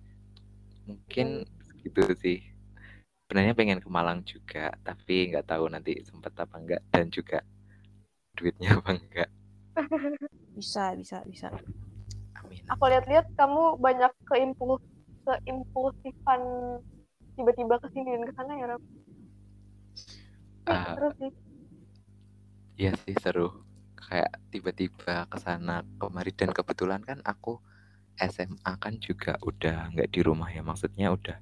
mungkin 0.86 1.46
gitu 1.82 2.14
sih 2.18 2.55
sebenarnya 3.36 3.52
pengen 3.52 3.84
ke 3.84 3.92
Malang 3.92 4.24
juga 4.24 4.72
tapi 4.80 5.28
nggak 5.28 5.52
tahu 5.52 5.68
nanti 5.68 6.00
sempat 6.08 6.32
apa 6.40 6.56
enggak 6.56 6.80
dan 6.88 7.12
juga 7.12 7.44
duitnya 8.40 8.80
apa 8.80 8.96
enggak 8.96 9.30
bisa 10.56 10.96
bisa 10.96 11.20
bisa 11.28 11.52
amin 12.40 12.64
aku 12.72 12.84
lihat-lihat 12.88 13.28
kamu 13.36 13.76
banyak 13.76 14.16
keimpuls 14.24 14.80
seimpulsifan 15.28 16.42
tiba-tiba 17.36 17.76
ke 17.84 17.88
sini 17.92 18.16
dan 18.16 18.24
ke 18.24 18.34
sana 18.40 18.54
ya 18.56 18.66
Rob? 18.72 18.82
Uh, 20.66 20.94
terus 20.96 21.14
sih. 21.20 21.32
Iya 22.80 22.92
sih 23.04 23.16
seru. 23.20 23.52
Kayak 24.00 24.32
tiba-tiba 24.54 25.28
ke 25.28 25.38
sana 25.44 25.84
kemari 26.00 26.32
dan 26.32 26.56
kebetulan 26.56 27.02
kan 27.04 27.20
aku 27.28 27.60
SMA 28.16 28.72
kan 28.80 28.96
juga 29.04 29.36
udah 29.44 29.92
nggak 29.92 30.10
di 30.14 30.24
rumah 30.24 30.48
ya 30.48 30.64
maksudnya 30.64 31.12
udah 31.12 31.36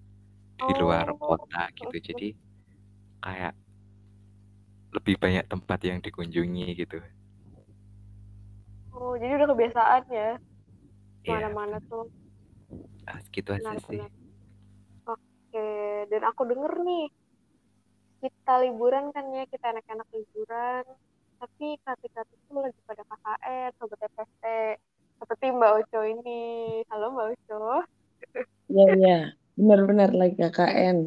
di 0.70 0.74
luar 0.80 1.08
oh. 1.12 1.18
kota 1.20 1.68
gitu 1.76 1.98
jadi 2.14 2.30
kayak 3.24 3.54
lebih 4.94 5.16
banyak 5.18 5.46
tempat 5.50 5.80
yang 5.90 5.98
dikunjungi 6.06 6.70
gitu. 6.78 7.02
Oh 8.94 9.18
jadi 9.18 9.42
udah 9.42 9.50
kebiasaan 9.50 10.04
ya 10.14 10.38
iya. 11.24 11.32
mana-mana 11.40 11.80
yeah. 11.80 11.90
tuh 11.90 12.06
ah, 13.08 13.20
gitu 13.32 13.50
aja 13.56 13.72
sih 13.88 14.00
oke 15.08 15.68
dan 16.12 16.22
aku 16.28 16.42
denger 16.48 16.74
nih 16.84 17.06
kita 18.24 18.54
liburan 18.64 19.12
kan 19.12 19.26
ya 19.36 19.44
kita 19.48 19.66
anak-anak 19.76 20.08
liburan 20.16 20.84
tapi 21.44 21.76
kata-kata 21.84 22.32
itu 22.32 22.56
lagi 22.56 22.80
pada 22.88 23.04
KKN 23.04 23.70
sobat 23.76 24.00
FST 24.16 24.46
seperti 25.20 25.46
Mbak 25.52 25.72
Oco 25.84 26.00
ini 26.08 26.42
halo 26.88 27.12
Mbak 27.12 27.28
Oco 27.36 27.84
iya 28.72 28.88
iya 28.96 29.20
benar-benar 29.60 30.10
lagi 30.20 30.36
KKN 30.40 30.98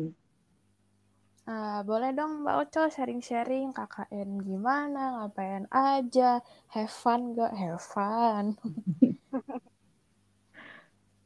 Uh, 1.52 1.78
boleh 1.88 2.10
dong 2.18 2.32
Mbak 2.42 2.56
Oco 2.62 2.82
sharing-sharing 2.94 3.66
KKN 3.76 4.30
gimana, 4.48 5.00
ngapain 5.14 5.64
aja, 5.86 6.30
have 6.74 6.92
fun 7.02 7.20
gak? 7.38 7.52
Have 7.60 7.82
fun. 7.94 8.44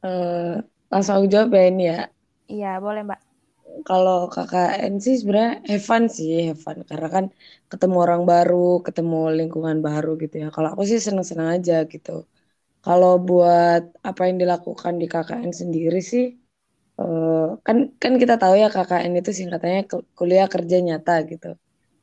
Uh, 0.03 0.61
langsung 0.91 1.13
aku 1.17 1.27
jawab 1.33 1.49
ya 1.57 1.63
ini 1.69 1.81
ya. 1.91 1.97
Iya, 2.53 2.71
boleh 2.83 3.01
Mbak. 3.07 3.19
Kalau 3.87 4.15
KKN 4.33 4.93
sih 5.05 5.15
sebenarnya 5.19 5.53
have 5.71 5.83
fun 5.89 6.03
sih, 6.17 6.31
have 6.47 6.59
fun. 6.65 6.77
Karena 6.89 7.07
kan 7.15 7.25
ketemu 7.71 7.95
orang 8.05 8.21
baru, 8.31 8.55
ketemu 8.85 9.15
lingkungan 9.37 9.77
baru 9.87 10.09
gitu 10.21 10.35
ya. 10.41 10.45
Kalau 10.55 10.67
aku 10.73 10.83
sih 10.91 10.99
seneng-seneng 11.07 11.49
aja 11.55 11.73
gitu. 11.93 12.09
Kalau 12.85 13.11
buat 13.27 13.81
apa 14.09 14.21
yang 14.27 14.37
dilakukan 14.43 14.93
di 15.01 15.05
KKN 15.13 15.51
sendiri 15.61 15.97
sih, 16.11 16.23
uh, 16.99 17.59
kan 17.65 17.77
kan 18.01 18.13
kita 18.21 18.35
tahu 18.41 18.53
ya 18.59 18.67
KKN 18.67 19.13
itu 19.19 19.31
singkatannya 19.31 19.87
kuliah 20.17 20.47
kerja 20.51 20.77
nyata 20.83 21.13
gitu. 21.31 21.47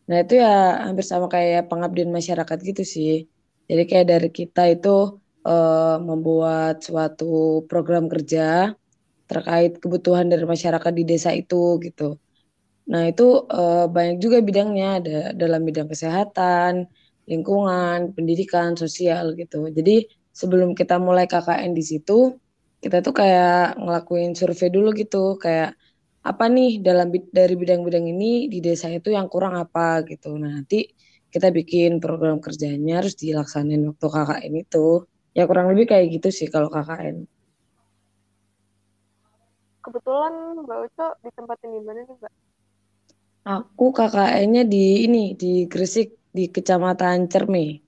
Nah 0.09 0.17
itu 0.25 0.33
ya 0.41 0.49
hampir 0.89 1.05
sama 1.05 1.27
kayak 1.29 1.69
pengabdian 1.71 2.11
masyarakat 2.19 2.59
gitu 2.65 2.83
sih. 2.95 3.29
Jadi 3.69 3.83
kayak 3.91 4.07
dari 4.13 4.29
kita 4.33 4.63
itu 4.73 5.21
uh, 5.45 5.97
membuat 6.01 6.81
suatu 6.81 7.65
program 7.69 8.09
kerja 8.09 8.73
terkait 9.29 9.77
kebutuhan 9.83 10.27
dari 10.33 10.45
masyarakat 10.49 10.93
di 10.97 11.05
desa 11.05 11.31
itu 11.37 11.77
gitu. 11.85 12.17
Nah 12.89 13.03
itu 13.13 13.45
uh, 13.45 13.85
banyak 13.85 14.17
juga 14.25 14.41
bidangnya 14.41 14.89
ada 15.05 15.19
dalam 15.37 15.61
bidang 15.69 15.89
kesehatan, 15.93 16.89
lingkungan, 17.29 18.17
pendidikan, 18.17 18.73
sosial 18.81 19.37
gitu. 19.37 19.69
Jadi 19.69 20.09
sebelum 20.33 20.73
kita 20.73 20.97
mulai 20.97 21.29
KKN 21.29 21.77
di 21.77 21.85
situ, 21.85 22.33
kita 22.79 23.03
tuh 23.07 23.15
kayak 23.21 23.79
ngelakuin 23.83 24.33
survei 24.39 24.71
dulu 24.71 24.95
gitu, 24.95 25.39
kayak 25.39 25.75
apa 26.23 26.45
nih 26.51 26.83
dalam 26.83 27.09
dari 27.11 27.55
bidang-bidang 27.57 28.05
ini 28.11 28.53
di 28.53 28.59
desa 28.61 28.87
itu 28.93 29.09
yang 29.15 29.27
kurang 29.33 29.55
apa 29.57 30.03
gitu. 30.07 30.37
Nah 30.37 30.61
nanti 30.61 30.87
kita 31.29 31.49
bikin 31.53 32.01
program 32.01 32.41
kerjanya 32.41 33.01
harus 33.05 33.15
dilaksanain 33.17 33.83
waktu 33.89 34.07
KKN 34.07 34.55
itu. 34.65 35.09
Ya 35.37 35.45
kurang 35.49 35.71
lebih 35.73 35.93
kayak 35.93 36.07
gitu 36.19 36.29
sih 36.35 36.49
kalau 36.51 36.69
KKN. 36.69 37.25
Kebetulan 39.85 40.35
Mbak 40.67 40.79
Uco 40.91 41.07
ditempatin 41.25 41.69
di 41.73 41.81
mana 41.81 42.01
nih 42.05 42.17
Mbak? 42.19 42.33
Aku 43.49 43.87
KKN-nya 43.97 44.69
di 44.69 45.09
ini 45.09 45.33
di 45.33 45.65
Gresik 45.65 46.29
di 46.29 46.53
Kecamatan 46.53 47.25
Cerme. 47.33 47.81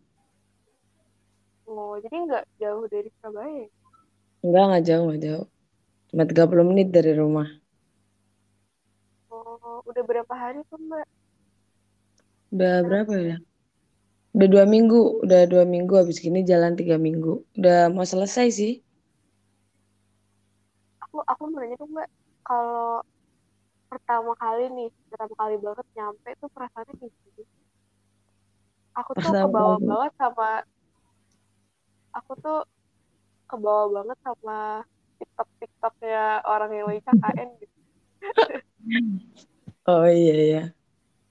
Oh, 1.69 2.01
jadi 2.01 2.17
nggak 2.25 2.45
jauh 2.57 2.89
dari 2.89 3.13
Surabaya? 3.21 3.69
Enggak, 4.45 4.65
nggak 4.69 4.85
jauh, 4.89 5.05
nggak 5.07 5.23
jauh. 5.27 5.47
Cuma 6.09 6.23
30 6.29 6.65
menit 6.71 6.89
dari 6.97 7.13
rumah. 7.21 7.49
Oh, 9.31 9.85
udah 9.89 10.03
berapa 10.09 10.35
hari 10.43 10.61
tuh 10.71 10.81
Mbak? 10.81 11.07
Udah 12.51 12.75
berapa 12.87 13.13
ya? 13.29 13.37
Udah 14.35 14.49
dua 14.49 14.65
minggu, 14.75 15.01
udah 15.27 15.41
dua 15.51 15.65
minggu 15.67 15.93
habis 16.01 16.19
gini 16.23 16.47
jalan 16.47 16.73
tiga 16.79 16.97
minggu. 16.99 17.43
Udah 17.59 17.91
mau 17.95 18.07
selesai 18.07 18.47
sih. 18.55 18.73
Aku 21.05 21.17
aku 21.27 21.43
mau 21.51 21.59
nanya 21.59 21.77
tuh 21.83 21.89
mbak, 21.91 22.09
kalau 22.47 23.03
pertama 23.91 24.33
kali 24.39 24.65
nih, 24.77 24.89
pertama 25.11 25.35
kali 25.35 25.55
banget 25.59 25.87
nyampe 25.99 26.31
tuh 26.41 26.49
perasaannya 26.55 26.95
kayak 27.01 27.15
gini. 27.23 27.43
Aku 28.99 29.11
tuh 29.19 29.33
kebawa 29.35 29.77
banget 29.83 30.13
sama, 30.21 30.51
aku 32.15 32.33
tuh 32.43 32.59
kebawa 33.50 33.85
banget 33.97 34.19
sama 34.26 34.59
tiktok 35.19 35.49
tiktoknya 35.61 36.19
orang 36.52 36.71
yang 36.76 36.87
lagi 36.88 37.02
KKN 37.09 37.49
gitu. 37.61 37.76
Oh 39.90 40.07
iya 40.21 40.33
iya. 40.47 40.59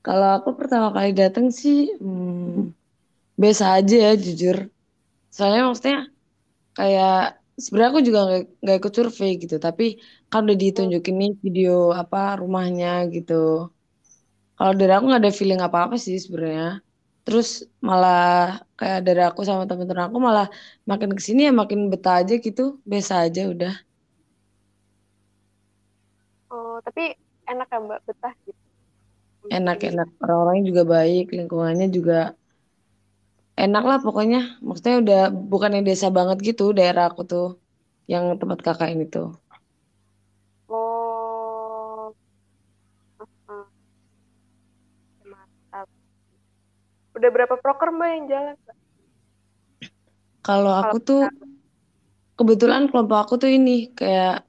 Kalau 0.05 0.27
aku 0.37 0.49
pertama 0.59 0.87
kali 0.95 1.09
datang 1.21 1.47
sih 1.61 1.77
hmm, 2.01 2.73
biasa 3.41 3.63
aja 3.77 3.95
ya 4.05 4.11
jujur. 4.25 4.57
Soalnya 5.35 5.61
maksudnya 5.67 5.97
kayak 6.77 7.09
sebenarnya 7.63 7.91
aku 7.93 8.01
juga 8.09 8.19
nggak 8.27 8.41
nggak 8.63 8.77
ikut 8.79 8.93
survei 8.97 9.31
gitu, 9.43 9.55
tapi 9.65 9.83
kan 10.31 10.39
udah 10.45 10.57
ditunjukin 10.63 11.15
nih 11.21 11.31
video 11.43 11.71
apa 12.01 12.17
rumahnya 12.41 12.87
gitu. 13.15 13.33
Kalau 14.57 14.73
dari 14.79 14.91
aku 14.93 15.05
nggak 15.09 15.21
ada 15.23 15.33
feeling 15.39 15.61
apa-apa 15.67 15.95
sih 16.05 16.15
sebenarnya. 16.23 16.65
Terus 17.29 17.61
malah 17.77 18.57
kayak 18.73 19.05
dari 19.05 19.21
aku 19.21 19.45
sama 19.45 19.69
teman-teman 19.69 20.09
aku 20.09 20.17
malah 20.17 20.49
makin 20.89 21.13
ke 21.13 21.21
sini 21.21 21.45
ya 21.45 21.53
makin 21.53 21.93
betah 21.93 22.25
aja 22.25 22.33
gitu, 22.41 22.81
biasa 22.89 23.29
aja 23.29 23.45
udah. 23.53 23.73
Oh, 26.49 26.81
tapi 26.81 27.13
enak 27.45 27.69
ya 27.69 27.77
mbak 27.85 28.01
betah 28.09 28.33
gitu. 28.49 28.57
Enak-enak 29.53 30.09
orang-orangnya 30.25 30.63
juga 30.73 30.83
baik, 30.89 31.25
lingkungannya 31.37 31.87
juga 31.93 32.33
enak 33.53 33.83
lah 33.85 33.97
pokoknya. 34.01 34.57
Maksudnya 34.65 34.95
udah 35.05 35.21
bukan 35.29 35.69
yang 35.77 35.85
desa 35.85 36.09
banget 36.09 36.37
gitu 36.41 36.73
daerah 36.73 37.13
aku 37.13 37.21
tuh, 37.29 37.47
yang 38.09 38.41
tempat 38.41 38.59
kakak 38.65 38.89
ini 38.97 39.05
tuh. 39.05 39.37
Udah 47.19 47.29
berapa 47.35 47.55
proker 47.59 47.91
mbak 47.91 48.09
yang 48.15 48.25
jalan? 48.31 48.55
Kalau 50.39 50.71
aku 50.71 51.03
tuh 51.03 51.21
kebetulan 52.39 52.87
kelompok 52.87 53.19
aku 53.27 53.33
tuh 53.43 53.51
ini 53.51 53.91
kayak 53.91 54.47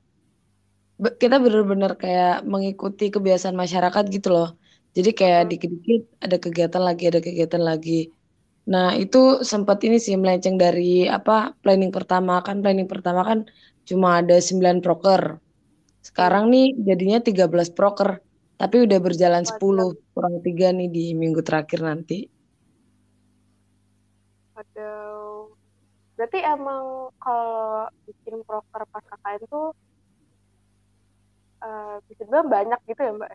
kita 1.18 1.42
bener-bener 1.42 1.92
kayak 1.98 2.46
mengikuti 2.46 3.10
kebiasaan 3.10 3.56
masyarakat 3.58 4.04
gitu 4.14 4.28
loh. 4.30 4.48
Jadi 4.94 5.10
kayak 5.18 5.42
Hmm. 5.42 5.50
dikit-dikit 5.50 6.02
ada 6.22 6.36
kegiatan 6.38 6.82
lagi, 6.88 7.04
ada 7.10 7.20
kegiatan 7.26 7.62
lagi. 7.62 8.14
Nah, 8.70 8.94
itu 8.94 9.42
sempat 9.42 9.82
ini 9.86 9.98
sih 9.98 10.14
melenceng 10.14 10.54
dari 10.54 11.10
apa 11.10 11.56
planning 11.62 11.90
pertama 11.90 12.38
kan 12.46 12.62
planning 12.62 12.86
pertama 12.86 13.26
kan 13.26 13.38
cuma 13.88 14.22
ada 14.22 14.38
9 14.38 14.78
proker. 14.84 15.22
Sekarang 16.06 16.44
nih 16.52 16.78
jadinya 16.88 17.18
13 17.18 17.70
proker, 17.74 18.22
tapi 18.60 18.76
udah 18.86 18.98
berjalan 19.02 19.42
10, 19.42 19.98
kurang 20.14 20.38
3 20.46 20.70
nih 20.78 20.88
di 20.96 21.04
minggu 21.18 21.40
terakhir 21.42 21.80
nanti. 21.82 22.14
Waduh. 24.74 25.54
Berarti 26.16 26.38
emang 26.54 26.82
kalau 27.22 27.88
bikin 28.06 28.36
proker 28.46 28.82
pas 28.92 29.04
KKN 29.10 29.42
tuh 29.52 29.66
eh, 31.64 31.94
bisa 32.08 32.20
dibilang 32.26 32.48
banyak 32.54 32.78
gitu 32.88 33.00
ya 33.06 33.12
mbak? 33.16 33.30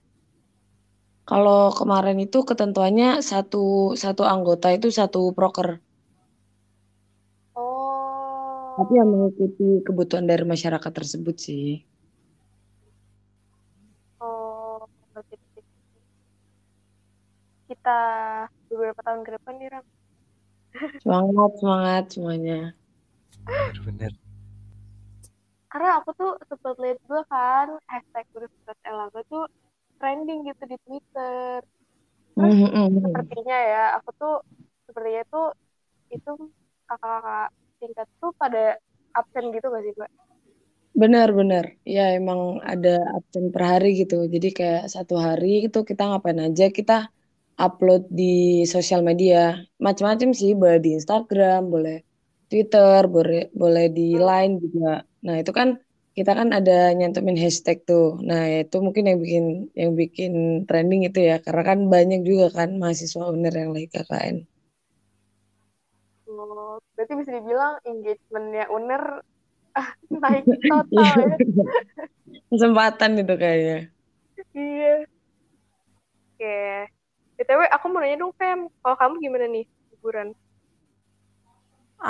Kalau 1.29 1.61
kemarin 1.79 2.17
itu 2.25 2.39
ketentuannya 2.49 3.09
satu 3.29 3.63
satu 4.03 4.23
anggota 4.33 4.67
itu 4.77 4.87
satu 4.99 5.19
proker, 5.37 5.67
Oh, 7.55 8.77
tapi 8.77 8.91
yang 8.99 9.09
mengikuti 9.13 9.67
kebutuhan 9.85 10.25
dari 10.31 10.43
masyarakat 10.53 10.91
tersebut 10.97 11.35
sih. 11.45 11.63
oh, 14.19 14.87
kita 17.69 17.89
beberapa 18.69 19.00
tahun 19.05 19.21
ke 19.25 19.31
depan 19.37 19.53
nih 19.59 19.67
Ram. 19.74 19.85
Semangat, 21.01 21.51
semangat 21.59 22.03
semuanya. 22.14 22.59
Bener-bener. 23.48 24.14
Karena 25.72 25.90
aku 26.00 26.09
tuh 26.20 26.31
sempet 26.50 26.75
lihat 26.83 26.98
juga 27.03 27.22
kan 27.33 27.68
hashtag 27.92 28.25
Universitas 28.38 28.77
Erlangga 28.88 29.22
tuh 29.31 29.44
trending 30.00 30.40
gitu 30.50 30.64
di 30.72 30.77
Twitter. 30.85 31.57
Terus 32.35 32.55
Mhm, 32.55 32.68
mhm. 32.74 33.03
sepertinya 33.03 33.57
ya, 33.74 33.83
aku 33.98 34.09
tuh 34.22 34.33
sepertinya 34.88 35.24
tuh 35.33 35.46
itu 36.16 36.31
kakak-kakak 36.90 37.50
tingkat 37.79 38.07
tuh 38.22 38.31
pada 38.42 38.61
absen 39.20 39.46
gitu 39.55 39.68
gak 39.74 39.83
sih 39.85 39.94
mbak? 40.00 40.11
Benar, 41.01 41.27
benar. 41.40 41.66
Ya 41.96 42.01
emang 42.18 42.40
ada 42.72 42.90
absen 43.18 43.46
per 43.53 43.64
hari 43.72 43.88
gitu. 44.01 44.16
Jadi 44.33 44.48
kayak 44.57 44.81
satu 44.96 45.14
hari 45.27 45.48
itu 45.68 45.77
kita 45.90 46.01
ngapain 46.09 46.40
aja, 46.48 46.64
kita 46.77 46.94
upload 47.57 48.07
di 48.11 48.63
sosial 48.68 49.01
media. 49.01 49.59
Macam-macam 49.79 50.29
sih, 50.35 50.51
boleh 50.55 50.79
di 50.83 50.96
Instagram, 50.98 51.68
boleh 51.72 51.98
Twitter, 52.51 53.07
boleh 53.09 53.50
boleh 53.55 53.85
di 53.89 54.15
Line 54.15 54.53
juga. 54.61 55.01
Nah, 55.25 55.35
itu 55.41 55.51
kan 55.51 55.79
kita 56.15 56.31
kan 56.31 56.55
ada 56.55 56.96
nyantumin 56.96 57.35
hashtag 57.35 57.83
tuh. 57.83 58.15
Nah, 58.24 58.63
itu 58.63 58.77
mungkin 58.79 59.11
yang 59.11 59.20
bikin 59.20 59.46
yang 59.75 59.91
bikin 60.00 60.33
trending 60.63 61.03
itu 61.03 61.20
ya, 61.20 61.44
karena 61.44 61.63
kan 61.68 61.79
banyak 61.91 62.24
juga 62.24 62.53
kan 62.55 62.79
mahasiswa 62.79 63.27
UNER 63.35 63.51
yang 63.51 63.72
lagi 63.75 63.87
KKN. 63.91 64.37
Oh, 66.31 66.79
berarti 66.96 67.13
bisa 67.20 67.31
dibilang 67.35 67.79
engagementnya 67.83 68.65
UNER 68.72 69.03
ah, 69.75 69.89
naik 70.07 70.48
total 70.48 71.15
ya. 71.20 71.35
kesempatan 72.51 73.11
itu 73.20 73.35
kayaknya. 73.35 73.79
Iya. 74.55 74.94
Oke. 76.35 76.95
BTW 77.35 77.61
aku 77.75 77.85
mau 77.91 78.00
nanya 78.01 78.17
dong 78.21 78.33
Fem, 78.39 78.59
kalau 78.81 78.95
kamu 79.01 79.13
gimana 79.24 79.45
nih 79.55 79.65
liburan? 79.91 80.27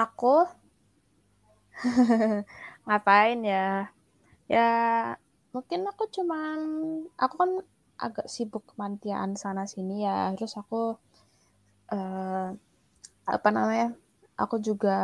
Aku 0.04 0.34
ngapain 2.88 3.40
ya? 3.54 3.68
Ya 4.52 4.70
mungkin 5.56 5.82
aku 5.92 6.04
cuman 6.16 6.60
aku 7.24 7.36
kan 7.42 7.52
agak 8.06 8.28
sibuk 8.34 8.64
kemantiaan 8.72 9.32
sana 9.44 9.64
sini 9.74 10.06
ya. 10.08 10.32
Terus 10.38 10.54
aku 10.62 10.82
eh, 11.96 12.48
apa 13.36 13.50
namanya? 13.58 13.88
Aku 14.44 14.56
juga 14.68 14.98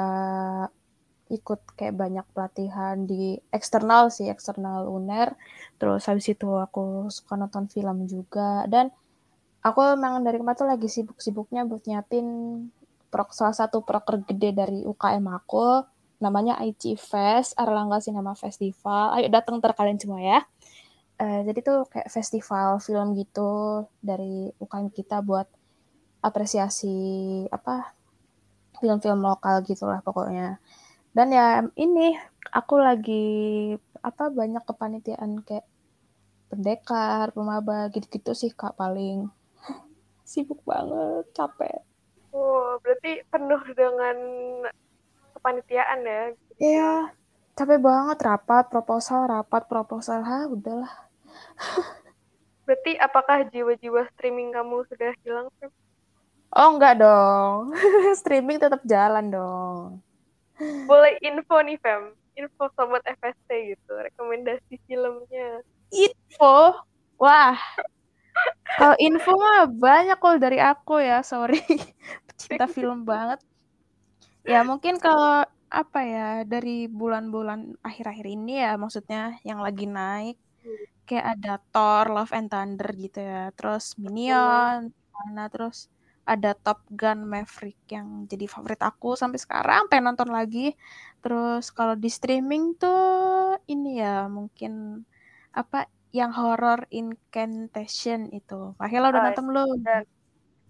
ikut 1.32 1.60
kayak 1.80 1.96
banyak 1.96 2.26
pelatihan 2.36 2.96
di 3.12 3.40
eksternal 3.58 4.04
sih, 4.16 4.28
eksternal 4.28 4.80
UNER. 4.92 5.30
Terus 5.80 6.04
habis 6.10 6.28
itu 6.34 6.50
aku 6.66 7.08
suka 7.18 7.34
nonton 7.40 7.66
film 7.74 7.98
juga 8.14 8.68
dan 8.74 8.92
aku 9.62 9.80
memang 9.94 10.26
dari 10.26 10.42
kemarin 10.42 10.58
tuh 10.58 10.70
lagi 10.70 10.88
sibuk-sibuknya 10.90 11.66
buat 11.70 11.86
nyiapin 11.86 12.28
prok, 13.14 13.36
salah 13.36 13.54
satu 13.54 13.86
proker 13.86 14.26
gede 14.26 14.56
dari 14.56 14.80
UKM 14.82 15.26
aku. 15.30 15.86
Namanya 16.22 16.62
IG 16.62 16.98
Fest 16.98 17.58
Erlangga 17.58 18.02
Cinema 18.02 18.38
Festival. 18.38 19.18
Ayo 19.18 19.28
datang 19.30 19.58
ntar 19.58 19.74
kalian 19.74 19.98
semua 19.98 20.22
ya. 20.22 20.40
Eh, 21.22 21.46
jadi 21.46 21.60
tuh 21.62 21.86
kayak 21.90 22.10
festival 22.10 22.82
film 22.82 23.14
gitu 23.14 23.86
dari 24.02 24.50
UKM 24.58 24.90
kita 24.90 25.22
buat 25.22 25.46
apresiasi 26.22 26.98
apa 27.50 27.94
film-film 28.82 29.22
lokal 29.22 29.62
gitulah 29.62 30.02
pokoknya. 30.02 30.58
Dan 31.14 31.28
ya 31.30 31.62
ini 31.78 32.18
aku 32.50 32.82
lagi 32.82 33.26
apa 34.02 34.34
banyak 34.34 34.64
kepanitiaan 34.66 35.46
kayak 35.46 35.68
pendekar, 36.50 37.30
pemaba 37.36 37.88
gitu-gitu 37.94 38.34
sih 38.34 38.52
kak 38.52 38.74
paling 38.76 39.30
sibuk 40.32 40.64
banget, 40.64 41.28
capek. 41.36 41.84
Oh, 42.32 42.80
berarti 42.80 43.20
penuh 43.28 43.60
dengan 43.76 44.16
kepanitiaan 45.36 46.00
ya. 46.08 46.24
Iya, 46.56 46.94
capek 47.60 47.84
banget 47.84 48.18
rapat 48.24 48.72
proposal, 48.72 49.28
rapat 49.28 49.68
proposal, 49.68 50.24
ha 50.24 50.48
udahlah. 50.48 50.94
Berarti 52.64 52.96
apakah 52.96 53.44
jiwa-jiwa 53.52 54.08
streaming 54.16 54.56
kamu 54.56 54.88
sudah 54.88 55.12
hilang? 55.28 55.52
Fem? 55.60 55.68
Oh 56.56 56.76
enggak 56.76 57.04
dong, 57.04 57.76
streaming 58.22 58.60
tetap 58.64 58.80
jalan 58.88 59.28
dong. 59.28 60.00
Boleh 60.88 61.20
info 61.20 61.60
nih 61.60 61.76
Fem, 61.84 62.16
info 62.40 62.72
sobat 62.80 63.04
FST 63.04 63.50
gitu, 63.76 63.92
rekomendasi 63.92 64.80
filmnya. 64.88 65.60
Info, 65.92 66.80
wah, 67.20 67.60
kalau 68.80 68.96
info 68.98 69.32
mah 69.36 69.68
banyak 69.70 70.18
kok 70.18 70.42
dari 70.42 70.60
aku 70.62 71.02
ya, 71.04 71.22
sorry, 71.22 71.60
cinta 72.42 72.66
film 72.76 73.04
banget. 73.06 73.40
Ya 74.48 74.66
mungkin 74.66 74.98
kalau 74.98 75.46
apa 75.72 76.00
ya 76.04 76.28
dari 76.44 76.92
bulan-bulan 76.92 77.80
akhir-akhir 77.80 78.28
ini 78.28 78.60
ya 78.60 78.76
maksudnya 78.76 79.40
yang 79.48 79.64
lagi 79.64 79.88
naik 79.88 80.36
kayak 81.08 81.40
ada 81.40 81.54
Thor, 81.72 82.12
Love 82.12 82.34
and 82.36 82.52
Thunder 82.52 82.90
gitu 82.96 83.20
ya, 83.20 83.52
terus 83.56 83.96
Minion, 84.00 84.92
mana 85.12 85.44
terus 85.52 85.92
ada 86.24 86.54
Top 86.54 86.86
Gun 86.94 87.26
Maverick 87.26 87.78
yang 87.90 88.30
jadi 88.30 88.46
favorit 88.46 88.80
aku 88.80 89.18
sampai 89.18 89.42
sekarang 89.42 89.90
pengen 89.92 90.14
nonton 90.14 90.30
lagi. 90.32 90.74
Terus 91.20 91.74
kalau 91.74 91.98
di 91.98 92.08
streaming 92.08 92.78
tuh 92.78 93.58
ini 93.68 94.00
ya 94.02 94.30
mungkin 94.32 95.04
apa 95.52 95.90
yang 96.12 96.32
horror 96.36 96.88
incantation 96.92 98.28
itu. 98.36 98.76
Mahela 98.80 99.12
udah 99.12 99.22
Oh, 99.24 99.26
nonton 99.32 99.46
belum? 99.48 99.68
dan 99.84 100.04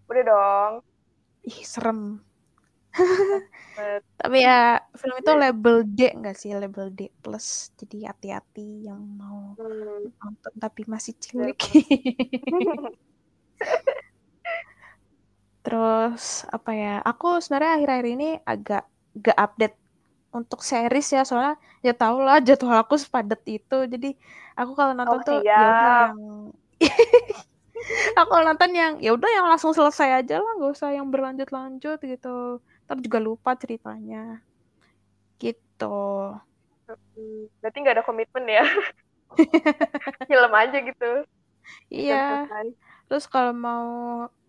udah 0.09 0.23
dong. 0.25 0.73
Ih 1.45 1.61
serem. 1.65 2.21
Tapi 4.19 4.37
ya 4.43 4.83
film 4.93 5.15
itu 5.23 5.31
label 5.31 5.75
D 5.87 5.99
enggak 6.11 6.35
sih? 6.37 6.51
Label 6.53 6.91
D 6.93 7.09
plus. 7.23 7.71
Jadi 7.79 8.05
hati-hati 8.05 8.85
yang 8.85 9.01
mau 9.01 9.55
hmm. 9.57 10.13
nonton 10.19 10.53
tapi 10.59 10.85
masih 10.85 11.15
cilik 11.17 11.57
Terus 15.65 16.43
apa 16.49 16.71
ya? 16.73 16.95
Aku 17.05 17.37
sebenarnya 17.39 17.71
akhir-akhir 17.79 18.07
ini 18.17 18.29
agak 18.43 18.83
gak 19.17 19.37
update 19.37 19.77
untuk 20.37 20.59
series 20.71 21.07
ya 21.15 21.21
soalnya 21.27 21.55
ya 21.85 21.91
tau 22.01 22.17
lah 22.25 22.37
jadwal 22.47 22.77
aku 22.83 22.95
sepadet 23.03 23.41
itu. 23.55 23.75
Jadi 23.93 24.07
aku 24.59 24.71
kalau 24.79 24.93
nonton 24.99 25.19
Oh, 25.19 25.21
tuh 25.27 25.33
ya 25.45 25.57
udah 25.71 25.89
siap. 25.89 26.01
yang 26.01 26.15
aku 28.19 28.33
nonton 28.47 28.71
yang 28.75 28.93
ya 29.03 29.11
udah 29.17 29.29
yang 29.35 29.45
langsung 29.51 29.71
selesai 29.75 30.23
aja 30.23 30.35
lah 30.41 30.51
nggak 30.57 30.71
usah 30.75 30.89
yang 30.97 31.07
berlanjut-lanjut 31.13 31.97
gitu. 32.11 32.61
Ntar 32.87 32.97
juga 33.05 33.19
lupa 33.23 33.51
ceritanya. 33.61 34.41
Gitu. 35.41 35.85
Hmm, 37.15 37.47
berarti 37.61 37.77
nggak 37.81 37.95
ada 37.97 38.05
komitmen 38.07 38.45
ya? 38.49 38.63
Film 40.29 40.51
aja 40.55 40.77
gitu. 40.81 41.05
Iya. 41.93 42.15
Terus 43.07 43.25
kalau 43.33 43.51
mau 43.67 43.85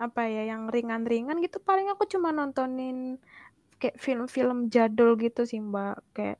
apa 0.05 0.21
ya 0.35 0.41
yang 0.53 0.63
ringan-ringan 0.75 1.37
gitu 1.45 1.59
paling 1.69 1.87
aku 1.93 2.05
cuma 2.13 2.29
nontonin 2.39 2.97
kayak 3.83 3.99
film-film 3.99 4.71
jadul 4.71 5.19
gitu 5.19 5.43
sih 5.43 5.59
Mbak. 5.59 5.97
Kayak 6.15 6.39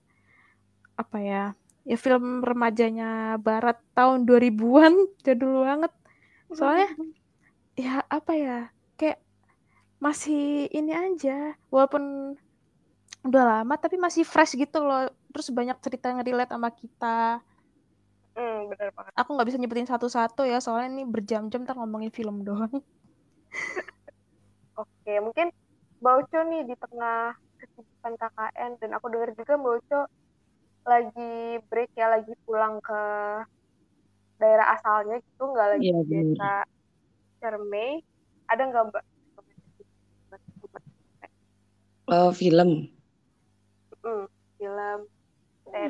apa 0.95 1.19
ya? 1.19 1.45
Ya 1.83 1.97
film 1.99 2.47
remajanya 2.47 3.35
barat 3.43 3.83
tahun 3.99 4.23
2000-an, 4.23 4.95
jadul 5.27 5.67
banget. 5.67 5.93
Soalnya 6.55 6.89
ya 7.75 8.07
apa 8.07 8.33
ya? 8.39 8.59
Kayak 8.95 9.19
masih 9.99 10.71
ini 10.71 10.95
aja 10.95 11.55
walaupun 11.71 12.35
udah 13.23 13.43
lama 13.47 13.75
tapi 13.79 13.99
masih 13.99 14.23
fresh 14.23 14.55
gitu 14.55 14.79
loh. 14.87 15.11
Terus 15.35 15.51
banyak 15.51 15.79
cerita 15.83 16.15
yang 16.15 16.23
relate 16.23 16.55
sama 16.55 16.71
kita. 16.71 17.43
hmm, 18.39 18.59
bener 18.71 18.89
banget 18.97 19.13
Aku 19.19 19.35
nggak 19.35 19.49
bisa 19.51 19.59
nyebutin 19.61 19.89
satu-satu 19.91 20.47
ya 20.49 20.59
soalnya 20.63 20.89
ini 20.95 21.05
berjam-jam 21.05 21.67
ntar 21.67 21.77
ngomongin 21.77 22.15
film 22.15 22.47
doang. 22.47 22.71
oke 24.81 25.13
mungkin 25.27 25.53
Mbak 26.03 26.15
Uco 26.21 26.39
nih 26.51 26.63
di 26.69 26.75
tengah 26.83 27.19
kesibukan 27.61 28.15
KKN 28.21 28.71
dan 28.81 28.91
aku 28.97 29.07
dengar 29.13 29.31
juga 29.39 29.53
Mbak 29.61 29.75
Uco 29.81 30.01
lagi 30.93 31.31
break 31.71 31.91
ya 32.01 32.07
lagi 32.15 32.33
pulang 32.47 32.75
ke 32.87 33.01
daerah 34.41 34.67
asalnya 34.77 35.15
gitu 35.27 35.43
nggak 35.53 35.69
lagi 35.73 35.87
Iya, 35.87 35.99
di 36.09 36.13
desa 36.13 36.51
Cermai 37.41 37.91
ada 38.53 38.63
nggak 38.71 38.85
Mbak 38.91 39.05
Eh, 42.07 42.33
film. 42.33 42.71
Hmm, 44.03 44.27
film 44.59 45.09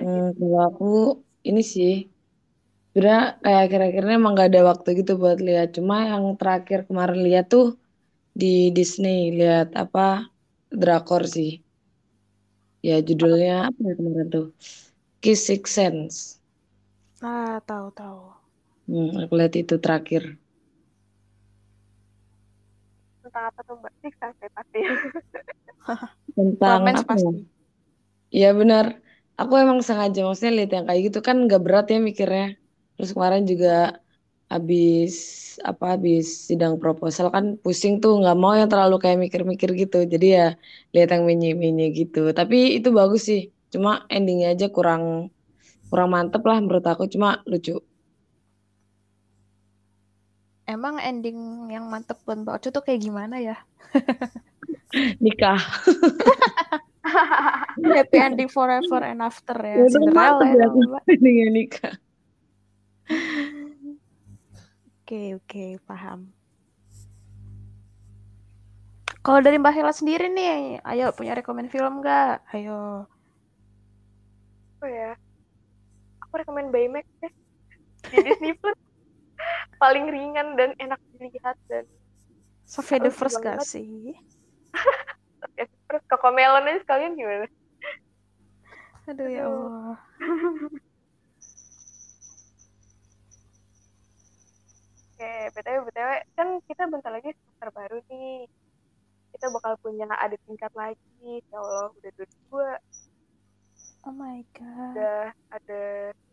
Hmm, 0.01 0.23
kalau 0.39 0.59
aku 0.69 0.85
ini 1.49 1.61
sih 1.73 1.91
sebenarnya 2.91 3.21
kayak 3.45 3.65
kira-kira 3.73 4.07
emang 4.19 4.33
gak 4.41 4.49
ada 4.51 4.61
waktu 4.71 4.89
gitu 5.01 5.13
buat 5.23 5.39
lihat. 5.47 5.67
Cuma 5.77 5.95
yang 6.11 6.25
terakhir 6.41 6.79
kemarin 6.89 7.19
lihat 7.27 7.45
tuh 7.53 7.65
di 8.41 8.47
Disney 8.77 9.19
lihat 9.39 9.69
apa 9.83 10.01
drakor 10.81 11.23
sih. 11.35 11.51
Ya 12.89 12.95
judulnya 13.09 13.53
apa 13.69 13.81
ya 13.89 13.93
kemarin 13.99 14.27
tuh? 14.35 14.45
Kiss 15.23 15.41
Six 15.49 15.63
Sense. 15.77 16.17
Ah, 17.31 17.57
tahu-tahu. 17.69 18.21
Hmm, 18.91 19.09
aku 19.23 19.33
lihat 19.39 19.55
itu 19.63 19.75
terakhir. 19.85 20.23
tentang 23.23 23.45
apa 23.51 23.61
tuh 23.67 23.75
Mbak 23.81 23.93
sih 24.03 24.13
saya 24.19 24.51
pasti 24.57 24.79
Tentang 26.37 26.83
Romance 26.83 27.03
apa 27.03 27.15
ya? 27.23 27.31
Iya 28.35 28.47
benar. 28.61 28.87
Aku 29.41 29.53
emang 29.63 29.79
sengaja 29.87 30.19
maksudnya 30.27 30.53
lihat 30.59 30.71
yang 30.77 30.85
kayak 30.89 31.03
gitu 31.07 31.19
kan 31.29 31.37
nggak 31.45 31.61
berat 31.65 31.85
ya 31.93 31.99
mikirnya. 32.09 32.45
Terus 32.95 33.11
kemarin 33.15 33.43
juga 33.51 33.69
habis 34.53 35.15
apa 35.65 35.97
habis 35.97 36.49
sidang 36.49 36.77
proposal 36.77 37.33
kan 37.33 37.57
pusing 37.61 38.01
tuh 38.05 38.21
nggak 38.21 38.37
mau 38.37 38.53
yang 38.53 38.69
terlalu 38.69 39.01
kayak 39.01 39.19
mikir-mikir 39.21 39.73
gitu. 39.73 40.05
Jadi 40.05 40.27
ya 40.37 40.47
lihat 40.93 41.09
yang 41.17 41.25
menye-menye 41.25 41.87
gitu. 41.97 42.37
Tapi 42.37 42.77
itu 42.77 42.93
bagus 42.93 43.29
sih. 43.29 43.49
Cuma 43.73 44.05
endingnya 44.13 44.53
aja 44.53 44.69
kurang 44.69 45.33
kurang 45.89 46.13
mantep 46.13 46.45
lah 46.45 46.61
menurut 46.61 46.85
aku. 46.85 47.09
Cuma 47.09 47.41
lucu. 47.49 47.81
Emang 50.69 51.01
ending 51.01 51.69
yang 51.73 51.89
mantep 51.89 52.21
buat 52.23 52.39
Mbak 52.39 52.55
Ocho 52.61 52.69
tuh 52.71 52.85
kayak 52.85 53.01
gimana 53.03 53.41
ya? 53.41 53.57
Nikah. 55.25 55.61
Happy 57.83 58.19
ending 58.21 58.49
forever 58.49 59.01
and 59.03 59.21
after 59.21 59.57
ya. 59.59 59.85
Ya, 59.85 59.87
Cinderella 59.91 60.45
ya 60.49 60.65
ya 60.65 60.67
Mbak. 60.71 61.03
endingnya 61.09 61.49
nikah. 61.51 61.95
Oke, 65.13 65.37
oke, 65.37 65.67
paham. 65.85 66.33
Kalau 69.21 69.45
dari 69.45 69.61
Mbak 69.61 69.77
Hela 69.77 69.93
sendiri 69.93 70.33
nih, 70.33 70.81
ayo 70.89 71.13
punya 71.13 71.37
rekomend 71.37 71.69
film 71.69 72.01
nggak? 72.01 72.41
Ayo. 72.57 73.05
oh 74.81 74.89
ya 74.89 75.13
aku 76.25 76.33
rekomend 76.41 76.73
Baymax 76.73 77.05
deh 77.21 77.29
di 78.09 78.25
Disney 78.25 78.57
Plus 78.65 78.73
paling 79.77 80.09
ringan 80.09 80.57
dan 80.57 80.73
enak 80.81 80.97
dilihat 81.13 81.61
dan 81.69 81.85
Sofia 82.65 82.97
the 82.97 83.13
First 83.13 83.45
gak 83.45 83.61
sih? 83.69 84.17
ya, 85.61 85.69
terus 85.93 86.03
Koko 86.09 86.33
Melon 86.33 86.73
aja 86.73 86.81
sekalian 86.89 87.21
gimana 87.21 87.53
Aduh 89.13 89.29
ya. 89.29 89.45
Allah. 89.45 90.01
Oke, 95.23 95.55
BTW, 95.55 95.87
BTW, 95.87 96.11
kan 96.35 96.49
kita 96.67 96.83
bentar 96.91 97.15
lagi 97.15 97.31
semester 97.31 97.71
baru 97.79 98.03
nih. 98.11 98.43
Kita 99.31 99.47
bakal 99.55 99.79
punya 99.79 100.11
adik 100.19 100.43
tingkat 100.51 100.75
lagi. 100.75 101.39
Ya 101.47 101.63
Allah, 101.63 101.95
udah 101.95 102.11
dua, 102.19 102.69
Oh 104.03 104.11
my 104.11 104.43
god. 104.59 104.99
udah 104.99 105.31
ada 105.55 105.83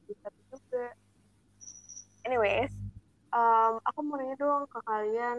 satu 0.10 0.42
juga. 0.50 0.90
Anyways, 2.26 2.74
um, 3.30 3.78
aku 3.86 4.00
mau 4.02 4.18
nanya 4.18 4.34
dong 4.42 4.66
ke 4.66 4.82
kalian, 4.82 5.38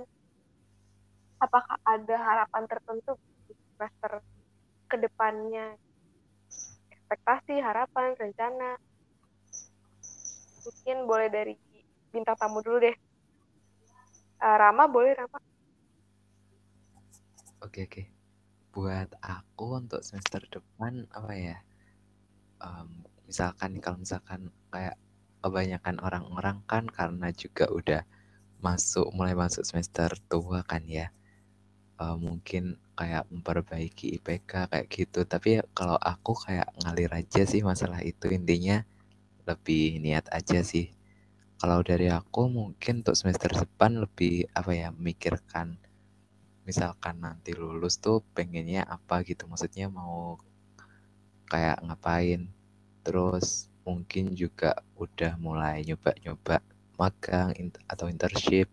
apakah 1.42 1.74
ada 1.90 2.16
harapan 2.22 2.62
tertentu 2.70 3.18
di 3.50 3.54
semester 3.74 4.22
ke 4.86 4.94
depannya? 4.94 5.74
Ekspektasi, 6.94 7.58
harapan, 7.58 8.14
rencana? 8.14 8.78
Mungkin 10.62 10.96
boleh 11.10 11.26
dari 11.34 11.58
bintang 12.14 12.38
tamu 12.38 12.62
dulu 12.62 12.78
deh. 12.86 13.09
Eh, 14.40 14.56
Rama, 14.60 14.84
boleh 14.88 15.12
Rama? 15.18 15.38
Oke 17.64 17.80
oke. 17.88 18.02
Buat 18.72 19.10
aku 19.20 19.66
untuk 19.80 20.00
semester 20.00 20.40
depan 20.48 21.04
apa 21.12 21.32
ya? 21.36 21.56
Em, 22.64 22.88
misalkan 23.28 23.76
kalau 23.84 23.98
misalkan 24.00 24.48
kayak 24.72 24.96
kebanyakan 25.44 25.96
orang-orang 26.00 26.58
kan 26.70 26.84
karena 26.88 27.28
juga 27.36 27.68
udah 27.68 28.02
masuk 28.64 29.08
mulai 29.16 29.36
masuk 29.36 29.64
semester 29.68 30.08
tua 30.30 30.64
kan 30.64 30.84
ya. 30.88 31.12
Eh, 32.00 32.16
mungkin 32.16 32.80
kayak 32.96 33.28
memperbaiki 33.32 34.16
IPK 34.16 34.52
kayak 34.72 34.88
gitu. 34.88 35.20
Tapi 35.28 35.60
ya 35.60 35.62
kalau 35.76 35.96
aku 36.00 36.32
kayak 36.44 36.68
ngalir 36.80 37.12
aja 37.12 37.42
sih 37.44 37.60
masalah 37.60 38.00
itu 38.04 38.32
intinya 38.32 38.84
lebih 39.48 40.00
niat 40.04 40.26
aja 40.32 40.60
sih. 40.64 40.92
Kalau 41.60 41.84
dari 41.84 42.08
aku 42.08 42.48
mungkin 42.48 43.04
untuk 43.04 43.12
semester 43.12 43.52
depan 43.52 44.00
lebih 44.00 44.48
apa 44.56 44.72
ya 44.72 44.88
memikirkan 44.96 45.76
misalkan 46.64 47.20
nanti 47.20 47.52
lulus 47.52 48.00
tuh 48.00 48.24
pengennya 48.32 48.88
apa 48.88 49.20
gitu. 49.28 49.44
Maksudnya 49.44 49.92
mau 49.92 50.40
kayak 51.52 51.84
ngapain. 51.84 52.48
Terus 53.04 53.68
mungkin 53.84 54.32
juga 54.32 54.80
udah 54.96 55.36
mulai 55.36 55.84
nyoba-nyoba 55.84 56.64
magang 56.96 57.52
atau 57.84 58.06
internship. 58.08 58.72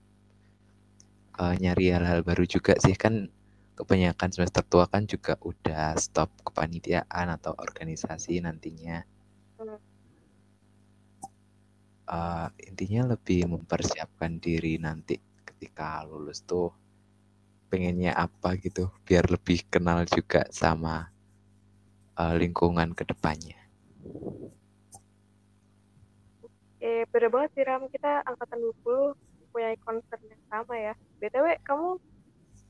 Eh, 1.38 1.56
nyari 1.60 1.92
hal-hal 1.92 2.24
baru 2.24 2.48
juga 2.48 2.80
sih. 2.80 2.96
Kan 2.96 3.28
kebanyakan 3.76 4.30
semester 4.32 4.64
tua 4.64 4.88
kan 4.88 5.04
juga 5.04 5.36
udah 5.44 6.00
stop 6.00 6.32
kepanitiaan 6.48 7.28
atau 7.36 7.52
organisasi 7.52 8.40
nantinya. 8.48 9.04
Eh, 12.08 12.48
intinya 12.72 13.12
lebih 13.12 13.52
mempersiapkan 13.52 14.40
diri 14.40 14.80
nanti 14.80 15.20
ketika 15.44 16.08
lulus 16.08 16.40
tuh 16.48 16.72
pengennya 17.68 18.16
apa 18.16 18.56
gitu 18.64 18.88
biar 19.04 19.28
lebih 19.28 19.68
kenal 19.68 20.08
juga 20.08 20.48
sama 20.48 21.12
uh, 22.16 22.32
lingkungan 22.40 22.96
ke 22.96 23.04
depannya. 23.04 23.60
Eh, 26.80 27.04
beda 27.12 27.28
banget 27.28 27.50
sih 27.60 27.64
Ram, 27.68 27.92
kita 27.92 28.24
angkatan 28.24 28.64
20 28.64 29.12
punya 29.52 29.76
concern 29.84 30.24
yang 30.24 30.44
sama 30.48 30.80
ya. 30.80 30.94
BTW, 31.20 31.60
kamu 31.68 32.00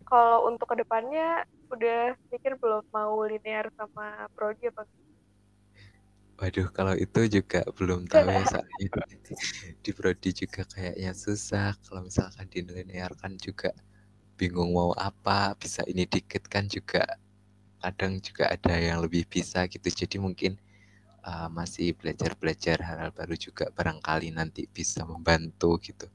kalau 0.09 0.49
untuk 0.49 0.65
ke 0.65 0.81
depannya 0.81 1.45
udah 1.69 2.17
mikir 2.33 2.57
belum 2.57 2.81
mau 2.89 3.21
linear 3.21 3.69
sama 3.77 4.25
prodi 4.33 4.65
apa? 4.73 4.81
Waduh, 6.37 6.69
kalau 6.69 6.93
itu 6.93 7.41
juga 7.41 7.65
belum 7.73 8.05
tahu 8.05 8.29
ya 8.29 8.45
soalnya 8.45 8.77
di, 9.25 9.33
di 9.81 9.89
prodi 9.89 10.29
juga 10.37 10.69
kayaknya 10.69 11.17
susah. 11.17 11.73
Kalau 11.81 12.05
misalkan 12.05 12.45
di 12.45 12.61
linear 12.61 13.09
kan 13.17 13.33
juga 13.41 13.73
bingung 14.37 14.69
mau 14.69 14.93
apa, 14.93 15.57
bisa 15.57 15.81
ini 15.89 16.05
dikit 16.05 16.45
kan 16.45 16.69
juga 16.69 17.01
kadang 17.81 18.21
juga 18.21 18.53
ada 18.53 18.77
yang 18.77 19.01
lebih 19.01 19.25
bisa 19.25 19.65
gitu. 19.65 19.89
Jadi 19.89 20.21
mungkin 20.21 20.61
uh, 21.25 21.49
masih 21.49 21.97
belajar-belajar 21.97 22.85
hal-hal 22.85 23.09
baru 23.17 23.33
juga 23.33 23.73
barangkali 23.73 24.29
nanti 24.29 24.69
bisa 24.69 25.01
membantu 25.09 25.81
gitu. 25.81 26.05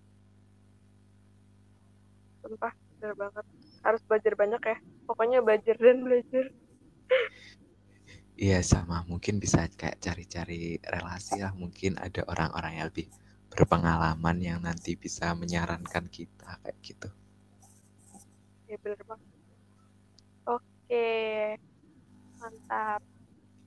Sumpah, 2.46 2.70
bener 3.02 3.14
banget. 3.18 3.44
Harus 3.82 4.02
belajar 4.06 4.38
banyak 4.38 4.62
ya. 4.62 4.78
Pokoknya 5.10 5.38
belajar 5.42 5.74
dan 5.82 6.06
belajar. 6.06 6.46
Iya 8.32 8.64
sama, 8.64 9.04
mungkin 9.04 9.36
bisa 9.38 9.68
kayak 9.68 10.00
cari-cari 10.00 10.80
relasi 10.80 11.44
lah. 11.44 11.52
Mungkin 11.52 12.00
ada 12.00 12.24
orang-orang 12.24 12.72
yang 12.80 12.86
lebih 12.88 13.06
berpengalaman 13.52 14.40
yang 14.40 14.58
nanti 14.64 14.96
bisa 14.96 15.36
menyarankan 15.36 16.08
kita 16.08 16.56
kayak 16.64 16.78
gitu. 16.80 17.08
Ya 18.66 18.76
bener 18.80 19.00
banget. 19.04 19.28
Oke, 20.48 21.06
mantap. 22.40 23.00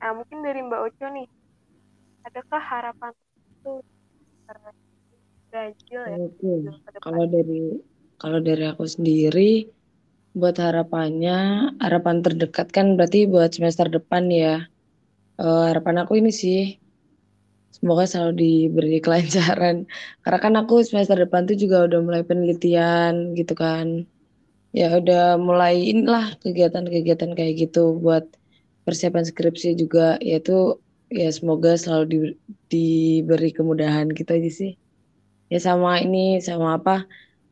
Nah 0.01 0.11
mungkin 0.17 0.41
dari 0.41 0.59
Mbak 0.65 0.81
Ocho 0.89 1.05
nih, 1.13 1.27
adakah 2.25 2.61
harapan 2.61 3.13
itu 3.53 3.73
terganjil 4.49 6.01
ya? 6.09 6.17
Oke, 6.17 6.53
kalau 7.05 7.25
dari 7.29 7.61
kalau 8.17 8.39
dari 8.41 8.63
aku 8.65 8.85
sendiri, 8.89 9.69
buat 10.39 10.55
harapannya, 10.59 11.33
harapan 11.83 12.15
terdekat 12.25 12.67
kan 12.75 12.85
berarti 12.99 13.17
buat 13.33 13.49
semester 13.55 13.87
depan 13.87 14.23
ya. 14.27 14.67
Uh, 15.39 15.71
harapan 15.71 15.95
aku 16.03 16.13
ini 16.19 16.31
sih, 16.41 16.59
semoga 17.75 18.03
selalu 18.11 18.33
diberi 18.43 18.97
kelancaran. 19.05 19.87
Karena 20.23 20.39
kan 20.45 20.53
aku 20.61 20.73
semester 20.87 21.17
depan 21.23 21.47
tuh 21.49 21.55
juga 21.63 21.87
udah 21.87 21.99
mulai 22.03 22.23
penelitian 22.27 23.35
gitu 23.39 23.53
kan. 23.55 23.87
Ya 24.75 24.85
udah 24.99 25.39
mulai 25.39 25.75
inilah 25.91 26.35
kegiatan-kegiatan 26.43 27.31
kayak 27.37 27.53
gitu 27.61 27.79
buat 28.03 28.27
persiapan 28.85 29.23
skripsi 29.29 29.79
juga. 29.81 30.19
Yaitu 30.19 30.83
ya 31.07 31.31
semoga 31.31 31.79
selalu 31.79 32.03
di, 32.11 32.17
diberi 32.71 33.49
kemudahan 33.55 34.11
gitu 34.11 34.31
aja 34.35 34.51
sih. 34.51 34.71
Ya 35.51 35.59
sama 35.63 36.03
ini, 36.03 36.43
sama 36.43 36.67
apa, 36.79 37.07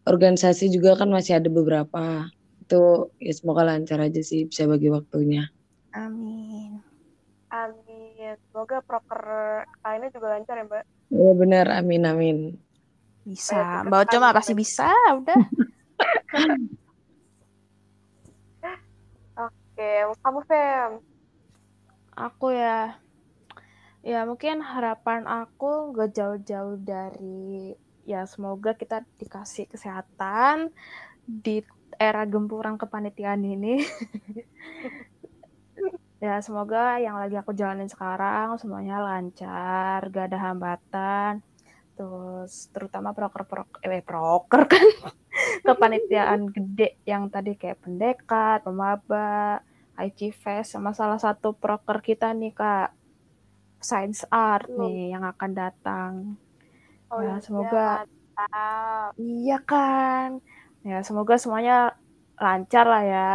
organisasi 0.10 0.64
juga 0.76 1.00
kan 1.00 1.10
masih 1.16 1.40
ada 1.40 1.48
beberapa 1.48 2.28
itu 2.74 3.14
ya 3.22 3.34
semoga 3.38 3.62
lancar 3.62 4.02
aja 4.02 4.18
sih 4.26 4.50
bisa 4.50 4.66
bagi 4.66 4.90
waktunya. 4.90 5.46
Amin. 5.94 6.82
Amin. 7.54 8.34
Semoga 8.50 8.82
proker 8.82 9.22
kali 9.86 10.02
ini 10.02 10.10
juga 10.10 10.34
lancar 10.34 10.58
ya 10.58 10.66
Mbak. 10.66 10.84
Iya 11.14 11.32
benar, 11.38 11.70
amin 11.70 12.02
amin. 12.10 12.38
Bisa, 13.22 13.86
Mbak 13.86 14.10
Oco 14.10 14.18
mah 14.18 14.34
pasti 14.34 14.58
bisa, 14.58 14.90
udah. 15.14 15.38
Oke, 19.46 19.92
kamu 20.26 20.42
Fem? 20.50 20.92
Aku 22.18 22.58
ya, 22.58 22.98
ya 24.02 24.26
mungkin 24.26 24.66
harapan 24.66 25.30
aku 25.30 25.94
gak 25.94 26.14
jauh-jauh 26.18 26.78
dari 26.82 27.78
ya 28.10 28.26
semoga 28.26 28.74
kita 28.74 29.06
dikasih 29.22 29.70
kesehatan 29.70 30.74
di 31.26 31.64
era 32.00 32.24
gempuran 32.26 32.76
kepanitiaan 32.76 33.44
ini. 33.44 33.82
ya 36.24 36.40
semoga 36.40 37.04
yang 37.04 37.20
lagi 37.20 37.36
aku 37.36 37.52
jalanin 37.52 37.92
sekarang 37.92 38.56
semuanya 38.58 39.04
lancar, 39.04 40.08
gak 40.10 40.26
ada 40.32 40.40
hambatan. 40.50 41.44
Terus 41.94 42.74
terutama 42.74 43.14
proker-proker 43.14 43.86
eh 43.86 44.02
proker 44.02 44.66
kan 44.66 44.88
kepanitiaan 45.68 46.50
gede 46.50 46.98
yang 47.06 47.30
tadi 47.30 47.54
kayak 47.54 47.86
pendekat, 47.86 48.66
pemaba, 48.66 49.62
IG 50.00 50.34
Fest 50.34 50.74
sama 50.74 50.96
salah 50.98 51.22
satu 51.22 51.54
proker 51.54 52.02
kita 52.02 52.34
nih 52.34 52.56
Kak 52.56 52.90
Science 53.84 54.26
Art 54.34 54.72
nih 54.72 55.14
yang 55.14 55.28
akan 55.28 55.52
datang. 55.54 56.12
Oh, 57.14 57.22
ya, 57.22 57.38
iya, 57.38 57.46
semoga 57.46 58.10
mantap. 58.34 59.12
iya 59.22 59.58
kan 59.62 60.42
ya 60.84 61.00
semoga 61.02 61.40
semuanya 61.40 61.96
lancar 62.38 62.86
lah 62.86 63.04
ya. 63.04 63.30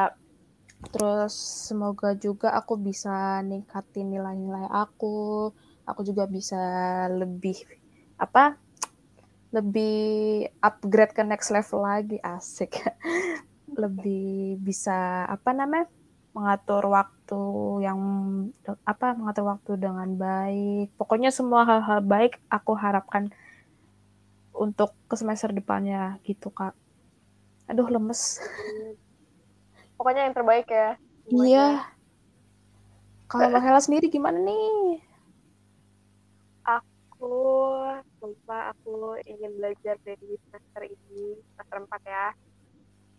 Terus 0.94 1.34
semoga 1.66 2.14
juga 2.14 2.54
aku 2.54 2.78
bisa 2.78 3.42
ningkatin 3.42 4.14
nilai-nilai 4.14 4.70
aku. 4.70 5.50
Aku 5.88 6.00
juga 6.06 6.28
bisa 6.28 6.60
lebih 7.10 7.56
apa 8.20 8.54
lebih 9.48 10.44
upgrade 10.60 11.16
ke 11.16 11.22
next 11.24 11.50
level 11.50 11.82
lagi. 11.82 12.20
Asik. 12.20 12.78
Lebih 13.78 14.58
bisa 14.58 15.28
apa 15.28 15.54
namanya 15.54 15.86
mengatur 16.34 16.88
waktu 16.88 17.42
yang 17.84 18.00
apa 18.82 19.14
mengatur 19.14 19.44
waktu 19.54 19.72
dengan 19.78 20.08
baik. 20.18 20.92
Pokoknya 20.98 21.30
semua 21.30 21.62
hal-hal 21.68 22.00
baik 22.02 22.40
aku 22.48 22.74
harapkan 22.74 23.30
untuk 24.56 24.96
ke 25.06 25.14
semester 25.14 25.54
depannya 25.54 26.18
gitu 26.26 26.50
kak 26.50 26.74
aduh 27.68 27.88
lemes. 27.88 28.40
Pokoknya 30.00 30.26
yang 30.26 30.34
terbaik 30.36 30.68
ya 30.70 30.96
iya. 31.32 31.84
Kalau 33.28 33.52
mbak 33.52 33.60
Hela 33.60 33.80
sendiri 33.84 34.08
gimana 34.08 34.40
nih? 34.40 35.04
Aku 36.64 37.28
lupa 38.24 38.72
aku 38.72 39.20
ingin 39.28 39.52
belajar 39.60 40.00
dari 40.00 40.40
semester 40.48 40.82
ini 40.88 41.36
semester 41.52 41.76
4 41.84 42.08
ya. 42.08 42.26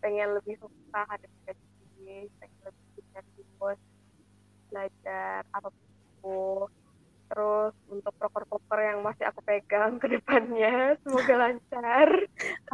Pengen 0.02 0.34
lebih 0.34 0.58
fokus 0.58 0.90
ada 0.90 1.28
pengen 1.46 2.26
lebih 2.66 2.86
bisa 2.98 3.20
fokus 3.38 3.78
belajar 4.74 5.46
apa 5.54 5.70
pun. 6.18 6.66
Terus 7.30 7.74
untuk 7.86 8.10
proker-proker 8.18 8.78
yang 8.82 9.06
masih 9.06 9.30
aku 9.30 9.38
pegang 9.46 10.02
ke 10.02 10.10
depannya 10.10 10.98
semoga 11.06 11.34
lancar. 11.38 12.10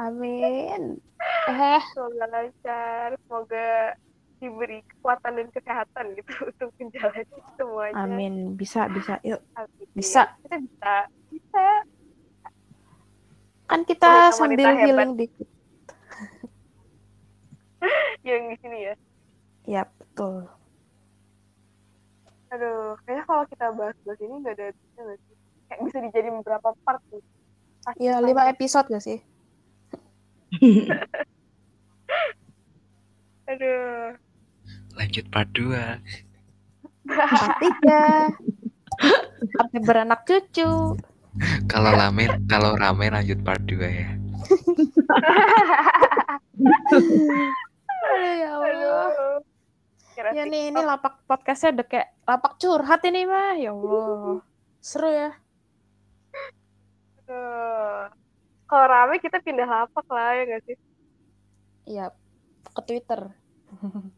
Amin 0.00 1.04
eh. 1.48 1.80
Semoga 1.94 2.26
lancar 2.28 3.16
semoga 3.24 3.96
diberi 4.36 4.84
kekuatan 4.84 5.32
dan 5.40 5.48
kesehatan 5.48 6.12
gitu 6.18 6.32
untuk 6.52 6.70
menjalani 6.76 7.38
semuanya. 7.56 7.96
Amin. 7.96 8.34
Bisa 8.58 8.90
bisa. 8.92 9.16
Yuk. 9.22 9.40
Amin. 9.56 9.86
bisa. 9.96 10.36
Kita 10.42 10.56
bisa 10.60 10.94
bisa. 11.32 11.66
Kan 13.66 13.82
kita 13.82 14.30
wanita, 14.30 14.36
sambil 14.36 14.78
healing 14.78 15.18
dikit. 15.18 15.46
Yang 18.26 18.42
di 18.54 18.56
sini 18.62 18.78
ya? 18.86 18.94
Ya 19.66 19.82
betul. 19.98 20.46
Aduh 22.54 22.94
kayaknya 23.02 23.24
kalau 23.26 23.44
kita 23.50 23.66
bahas-bahas 23.74 24.20
ini 24.22 24.34
nggak 24.38 24.54
ada 24.54 24.66
nggak 24.72 25.18
sih? 25.18 25.36
Kayak 25.66 25.80
bisa 25.82 25.98
dijadiin 25.98 26.38
beberapa 26.38 26.70
part 26.86 27.02
tuh 27.10 27.18
ya 27.94 28.18
lima 28.18 28.50
episode 28.50 28.90
gak 28.90 29.04
sih 29.04 29.22
aduh. 33.50 34.16
Lanjut 34.96 35.24
part 35.28 35.48
2 35.52 36.00
part 37.06 37.54
3 37.62 38.34
sampai 39.56 39.80
beranak 39.84 40.26
cucu. 40.26 40.96
Kalau 41.68 41.90
rame 41.92 42.24
kalau 42.48 42.74
rame 42.74 43.12
lanjut 43.12 43.38
part 43.44 43.62
2 43.68 43.76
ya. 43.78 44.08
Aduh 48.06 48.34
ya 48.40 48.50
Allah. 48.56 49.38
Ya 50.32 50.48
nih 50.48 50.72
ini 50.72 50.80
lapak 50.80 51.20
podcastnya 51.28 51.76
udah 51.76 51.86
kayak 51.86 52.08
lapak 52.24 52.56
curhat 52.56 53.04
ini 53.04 53.28
mah. 53.28 53.54
Ya 53.60 53.70
Allah. 53.76 54.40
Seru 54.80 55.10
ya. 55.12 55.30
Kalau 58.66 58.86
rame 58.88 59.20
kita 59.20 59.38
pindah 59.44 59.68
lapak 59.68 60.06
lah 60.10 60.34
ya 60.34 60.42
gak 60.56 60.62
sih 60.66 60.76
iya 61.86 62.10
ke 62.74 62.82
Twitter 62.84 63.30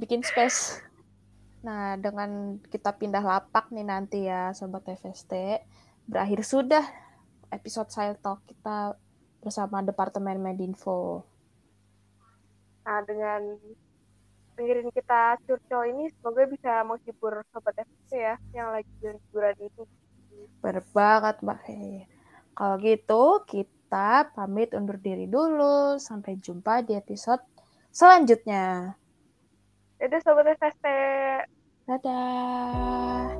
bikin 0.00 0.26
space 0.26 0.82
nah 1.62 1.98
dengan 1.98 2.62
kita 2.70 2.94
pindah 2.94 3.22
lapak 3.22 3.70
nih 3.74 3.86
nanti 3.86 4.28
ya 4.28 4.54
sobat 4.54 4.86
FST 4.86 5.32
berakhir 6.06 6.46
sudah 6.46 6.84
episode 7.50 7.90
saya 7.90 8.14
talk 8.14 8.46
kita 8.46 8.94
bersama 9.42 9.82
Departemen 9.82 10.38
Medinfo 10.38 11.26
Nah, 12.88 13.04
dengan 13.04 13.60
dengerin 14.56 14.88
kita 14.96 15.36
curcol 15.44 15.92
ini 15.92 16.08
semoga 16.16 16.48
bisa 16.48 16.80
menghibur 16.88 17.44
sobat 17.52 17.84
FST 17.84 18.12
ya 18.16 18.40
yang 18.56 18.72
lagi 18.72 18.88
liburan 19.04 19.52
ini. 19.60 19.84
Bener 20.64 20.80
banget 20.96 21.36
Mbak. 21.44 21.60
Kalau 22.56 22.76
gitu 22.80 23.22
kita 23.44 23.77
kita 23.88 24.28
pamit 24.36 24.76
undur 24.76 25.00
diri 25.00 25.24
dulu. 25.24 25.96
Sampai 25.96 26.36
jumpa 26.36 26.84
di 26.84 26.92
episode 26.92 27.40
selanjutnya. 27.88 28.92
Dadah 29.96 30.20
Sobat 30.20 30.44
FST. 30.60 30.84
Dadah. 31.88 33.32